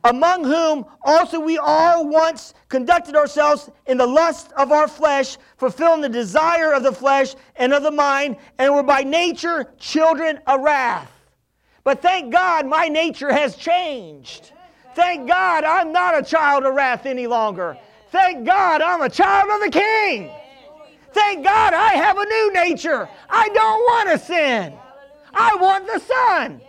among 0.04 0.44
whom 0.44 0.84
also 1.02 1.40
we 1.40 1.58
all 1.58 2.08
once 2.08 2.54
conducted 2.68 3.16
ourselves 3.16 3.70
in 3.86 3.98
the 3.98 4.06
lust 4.06 4.52
of 4.52 4.72
our 4.72 4.88
flesh, 4.88 5.36
fulfilling 5.56 6.00
the 6.00 6.08
desire 6.08 6.72
of 6.72 6.82
the 6.82 6.92
flesh 6.92 7.34
and 7.56 7.72
of 7.72 7.82
the 7.82 7.90
mind, 7.90 8.36
and 8.58 8.74
were 8.74 8.82
by 8.82 9.02
nature 9.02 9.72
children 9.78 10.38
of 10.46 10.60
wrath. 10.60 11.10
But 11.84 12.02
thank 12.02 12.32
God 12.32 12.66
my 12.66 12.88
nature 12.88 13.32
has 13.32 13.56
changed. 13.56 14.52
Thank 14.94 15.28
God 15.28 15.64
I'm 15.64 15.92
not 15.92 16.18
a 16.18 16.22
child 16.22 16.64
of 16.64 16.74
wrath 16.74 17.06
any 17.06 17.26
longer. 17.26 17.76
Thank 18.10 18.44
God 18.44 18.82
I'm 18.82 19.02
a 19.02 19.08
child 19.08 19.50
of 19.50 19.60
the 19.60 19.78
King. 19.78 20.30
Thank 21.12 21.44
God 21.44 21.74
I 21.74 21.94
have 21.94 22.18
a 22.18 22.24
new 22.24 22.52
nature. 22.52 23.08
I 23.28 23.48
don't 23.48 23.80
want 23.80 24.10
to 24.10 24.18
sin. 24.18 24.72
I 25.32 25.54
want 25.56 25.86
the 25.86 25.98
Son. 26.00 26.60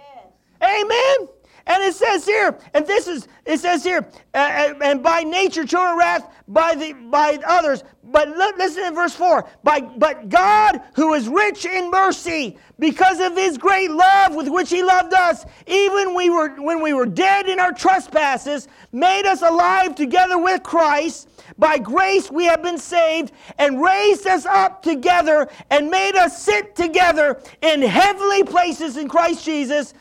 Amen. 0.64 1.28
And 1.68 1.84
it 1.84 1.96
says 1.96 2.26
here, 2.26 2.58
and 2.74 2.86
this 2.88 3.08
is, 3.08 3.28
it 3.46 3.60
says 3.60 3.84
here, 3.84 4.06
uh, 4.34 4.74
and 4.82 5.04
by 5.04 5.22
nature 5.22 5.66
children 5.66 5.94
of 5.94 5.98
wrath 5.98 6.28
by 6.52 6.76
the 6.76 6.94
by 6.94 7.40
others. 7.46 7.84
But 8.04 8.30
listen 8.58 8.84
in 8.84 8.94
verse 8.94 9.14
4. 9.14 9.48
By, 9.64 9.82
but 9.82 10.28
God, 10.28 10.82
who 10.96 11.14
is 11.14 11.30
rich 11.30 11.66
in 11.66 11.90
mercy, 11.90 12.58
because 12.78 13.22
of 13.22 13.38
his 13.38 13.58
great 13.58 13.90
love 13.90 14.36
with 14.36 14.50
which 14.50 14.70
he 14.70 14.84
loved 14.84 15.14
us, 15.14 15.46
even 15.66 16.14
we 16.14 16.30
were, 16.30 16.50
when 16.62 16.82
we 16.82 16.94
were 16.94 17.06
dead 17.06 17.48
in 17.48 17.60
our 17.60 17.72
trespasses, 17.72 18.68
made 18.92 19.26
us 19.26 19.42
alive 19.44 19.96
together 19.96 20.38
with 20.38 20.62
Christ. 20.62 21.30
By 21.58 21.78
grace 21.78 22.30
we 22.30 22.46
have 22.46 22.62
been 22.62 22.78
saved, 22.78 23.32
and 23.58 23.82
raised 23.82 24.28
us 24.28 24.46
up 24.46 24.84
together, 24.84 25.48
and 25.70 25.90
made 25.90 26.16
us 26.16 26.42
sit 26.42 26.76
together 26.76 27.42
in 27.62 27.82
heavenly 27.82 28.44
places 28.44 28.98
in 28.98 29.08
Christ 29.08 29.46
Jesus 29.46 29.94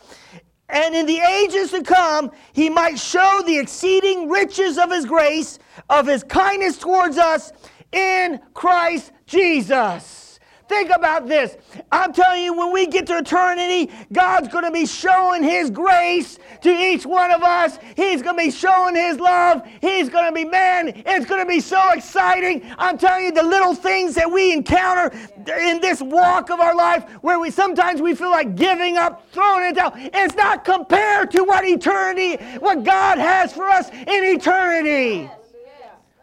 and 0.72 0.94
in 0.94 1.06
the 1.06 1.18
ages 1.18 1.70
to 1.70 1.82
come 1.82 2.30
he 2.52 2.70
might 2.70 2.98
show 2.98 3.42
the 3.46 3.58
exceeding 3.58 4.28
riches 4.28 4.78
of 4.78 4.90
his 4.90 5.04
grace, 5.04 5.58
of 5.88 6.06
his 6.06 6.22
kindness 6.24 6.78
towards 6.78 7.18
us 7.18 7.52
in 7.92 8.40
Christ 8.54 9.12
Jesus. 9.26 10.29
Think 10.70 10.90
about 10.90 11.26
this. 11.26 11.56
I'm 11.90 12.12
telling 12.12 12.44
you, 12.44 12.56
when 12.56 12.72
we 12.72 12.86
get 12.86 13.04
to 13.08 13.18
eternity, 13.18 13.90
God's 14.12 14.46
going 14.46 14.62
to 14.62 14.70
be 14.70 14.86
showing 14.86 15.42
His 15.42 15.68
grace 15.68 16.38
to 16.62 16.70
each 16.70 17.04
one 17.04 17.32
of 17.32 17.42
us. 17.42 17.80
He's 17.96 18.22
going 18.22 18.36
to 18.36 18.44
be 18.44 18.52
showing 18.52 18.94
His 18.94 19.18
love. 19.18 19.66
He's 19.80 20.08
going 20.08 20.26
to 20.26 20.32
be, 20.32 20.44
man, 20.44 20.92
it's 20.94 21.26
going 21.26 21.40
to 21.40 21.46
be 21.46 21.58
so 21.58 21.90
exciting. 21.90 22.62
I'm 22.78 22.98
telling 22.98 23.24
you, 23.24 23.32
the 23.32 23.42
little 23.42 23.74
things 23.74 24.14
that 24.14 24.30
we 24.30 24.52
encounter 24.52 25.12
in 25.58 25.80
this 25.80 26.00
walk 26.00 26.50
of 26.50 26.60
our 26.60 26.76
life 26.76 27.02
where 27.20 27.40
we 27.40 27.50
sometimes 27.50 28.00
we 28.00 28.14
feel 28.14 28.30
like 28.30 28.54
giving 28.54 28.96
up, 28.96 29.26
throwing 29.32 29.70
it 29.70 29.74
down, 29.74 29.90
it's 29.96 30.36
not 30.36 30.64
compared 30.64 31.32
to 31.32 31.42
what 31.42 31.64
eternity, 31.64 32.36
what 32.60 32.84
God 32.84 33.18
has 33.18 33.52
for 33.52 33.68
us 33.68 33.90
in 33.90 34.06
eternity. 34.06 35.28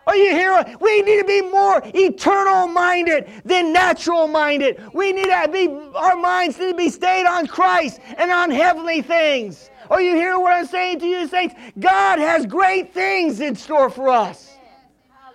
Are 0.08 0.16
you 0.16 0.32
hearing? 0.32 0.78
We 0.80 1.02
need 1.02 1.20
to 1.20 1.26
be 1.26 1.42
more 1.42 1.82
eternal 1.84 2.68
minded 2.68 3.30
than 3.44 3.74
natural 3.74 4.28
minded. 4.28 4.82
We 4.94 5.12
need 5.12 5.26
to 5.26 5.50
be, 5.52 5.68
our 5.96 6.16
minds 6.16 6.58
need 6.58 6.72
to 6.72 6.78
be 6.78 6.90
stayed 6.90 7.26
on 7.26 7.46
Christ 7.46 8.00
and 8.18 8.32
on 8.32 8.50
heavenly 8.50 9.02
things. 9.02 9.70
Are 9.90 10.02
you 10.02 10.16
hearing 10.16 10.42
what 10.42 10.54
I'm 10.54 10.66
saying 10.66 11.00
to 11.00 11.06
you, 11.06 11.28
saints? 11.28 11.56
God 11.78 12.20
has 12.20 12.46
great 12.46 12.94
things 12.94 13.42
in 13.42 13.56
store 13.56 13.90
for 13.90 14.08
us. 14.08 14.58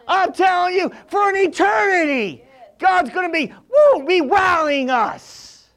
I'm 0.09 0.33
telling 0.33 0.75
you, 0.75 0.91
for 1.07 1.29
an 1.29 1.37
eternity, 1.37 2.43
God's 2.79 3.11
going 3.11 3.29
to 3.29 3.33
be, 3.33 3.53
woo, 3.69 4.07
be 4.07 4.23
wowing 4.23 4.89
us. 4.89 5.69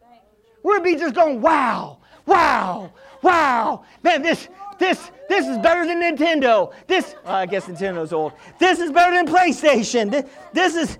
We're 0.63 0.79
going 0.79 0.93
to 0.93 0.97
be 0.97 1.03
just 1.03 1.15
going, 1.15 1.41
wow, 1.41 1.99
wow, 2.25 2.91
wow. 3.21 3.84
Man, 4.03 4.21
this, 4.21 4.47
this, 4.77 5.11
this 5.29 5.47
is 5.47 5.57
better 5.59 5.85
than 5.85 6.01
Nintendo. 6.01 6.73
This, 6.88 7.15
I 7.25 7.45
guess 7.45 7.65
Nintendo's 7.65 8.13
old. 8.13 8.33
This 8.59 8.79
is 8.79 8.91
better 8.91 9.15
than 9.15 9.27
PlayStation. 9.27 10.11
This, 10.11 10.25
this 10.53 10.75
is, 10.75 10.97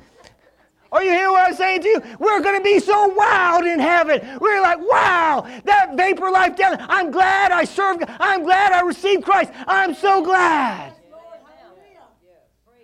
are 0.92 1.04
you 1.04 1.12
hearing 1.12 1.32
what 1.32 1.48
I'm 1.48 1.56
saying 1.56 1.82
to 1.82 1.88
you? 1.90 2.02
We're 2.20 2.42
going 2.42 2.58
to 2.58 2.64
be 2.64 2.80
so 2.80 3.08
wild 3.10 3.66
in 3.66 3.80
heaven. 3.80 4.38
We're 4.40 4.62
like, 4.62 4.80
wow, 4.80 5.46
that 5.66 5.98
vapor 5.98 6.32
life 6.32 6.56
down. 6.56 6.78
I'm 6.80 7.12
glad 7.12 7.52
I 7.52 7.66
served. 7.66 8.04
I'm 8.08 8.44
glad 8.44 8.72
I 8.72 8.82
received 8.82 9.24
Christ. 9.24 9.52
I'm 9.68 9.94
so 9.94 10.24
glad. 10.24 10.94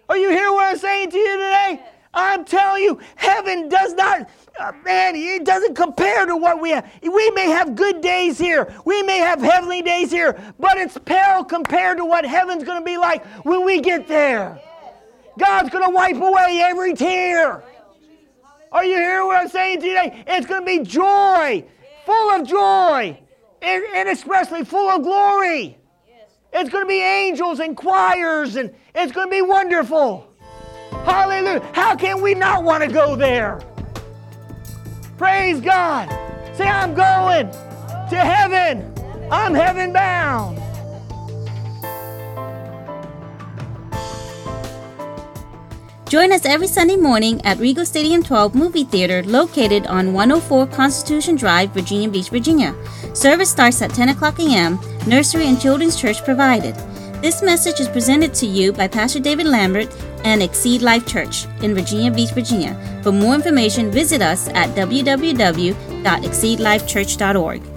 Are 0.09 0.17
you 0.17 0.29
hearing 0.29 0.53
what 0.53 0.71
I'm 0.71 0.77
saying 0.77 1.11
to 1.11 1.17
you 1.17 1.37
today? 1.37 1.81
I'm 2.13 2.43
telling 2.43 2.83
you, 2.83 2.99
heaven 3.15 3.69
does 3.69 3.93
not, 3.93 4.29
uh, 4.59 4.73
man, 4.83 5.15
it 5.15 5.45
doesn't 5.45 5.75
compare 5.75 6.25
to 6.25 6.35
what 6.35 6.59
we 6.59 6.71
have. 6.71 6.89
We 7.01 7.31
may 7.31 7.49
have 7.49 7.75
good 7.75 8.01
days 8.01 8.37
here, 8.37 8.73
we 8.83 9.01
may 9.03 9.19
have 9.19 9.41
heavenly 9.41 9.81
days 9.81 10.11
here, 10.11 10.37
but 10.59 10.77
it's 10.77 10.97
pale 10.97 11.43
compared 11.43 11.97
to 11.97 12.05
what 12.05 12.25
heaven's 12.25 12.63
going 12.63 12.79
to 12.79 12.85
be 12.85 12.97
like 12.97 13.25
when 13.45 13.65
we 13.65 13.79
get 13.79 14.07
there. 14.07 14.59
God's 15.39 15.69
going 15.69 15.85
to 15.85 15.95
wipe 15.95 16.17
away 16.17 16.61
every 16.61 16.93
tear. 16.93 17.63
Are 18.73 18.85
you 18.85 18.95
hearing 18.95 19.27
what 19.27 19.37
I'm 19.37 19.49
saying 19.49 19.81
today? 19.81 20.23
It's 20.27 20.45
going 20.45 20.61
to 20.61 20.65
be 20.65 20.79
joy, 20.79 21.65
full 22.05 22.31
of 22.31 22.47
joy, 22.47 23.17
and, 23.61 23.83
and 23.95 24.09
especially 24.09 24.65
full 24.65 24.89
of 24.89 25.03
glory. 25.03 25.77
It's 26.53 26.69
going 26.69 26.83
to 26.83 26.87
be 26.87 27.01
angels 27.01 27.59
and 27.59 27.77
choirs, 27.77 28.57
and 28.57 28.73
it's 28.93 29.13
going 29.13 29.27
to 29.27 29.31
be 29.31 29.41
wonderful. 29.41 30.30
Hallelujah. 31.05 31.67
How 31.73 31.95
can 31.95 32.21
we 32.21 32.33
not 32.33 32.63
want 32.63 32.83
to 32.83 32.89
go 32.89 33.15
there? 33.15 33.59
Praise 35.17 35.59
God. 35.59 36.09
Say, 36.55 36.67
I'm 36.67 36.93
going 36.93 37.49
to 37.49 38.17
heaven. 38.17 38.93
I'm 39.31 39.53
heaven 39.53 39.93
bound. 39.93 40.61
Join 46.11 46.33
us 46.33 46.43
every 46.43 46.67
Sunday 46.67 46.97
morning 46.97 47.39
at 47.45 47.57
Regal 47.57 47.85
Stadium 47.85 48.21
12 48.21 48.53
Movie 48.53 48.83
Theater 48.83 49.23
located 49.23 49.87
on 49.87 50.11
104 50.11 50.67
Constitution 50.67 51.37
Drive, 51.37 51.69
Virginia 51.71 52.09
Beach, 52.09 52.29
Virginia. 52.29 52.75
Service 53.13 53.49
starts 53.49 53.81
at 53.81 53.93
10 53.93 54.09
o'clock 54.09 54.37
a.m., 54.39 54.77
nursery 55.07 55.47
and 55.47 55.61
children's 55.61 55.95
church 55.95 56.21
provided. 56.25 56.75
This 57.21 57.41
message 57.41 57.79
is 57.79 57.87
presented 57.87 58.33
to 58.33 58.45
you 58.45 58.73
by 58.73 58.89
Pastor 58.89 59.21
David 59.21 59.45
Lambert 59.45 59.95
and 60.23 60.41
Exceed 60.43 60.81
Life 60.81 61.05
Church 61.05 61.45
in 61.61 61.73
Virginia 61.73 62.11
Beach, 62.11 62.31
Virginia. 62.31 62.75
For 63.03 63.11
more 63.11 63.35
information, 63.35 63.91
visit 63.91 64.21
us 64.21 64.47
at 64.49 64.69
www.exceedlifechurch.org. 64.75 67.70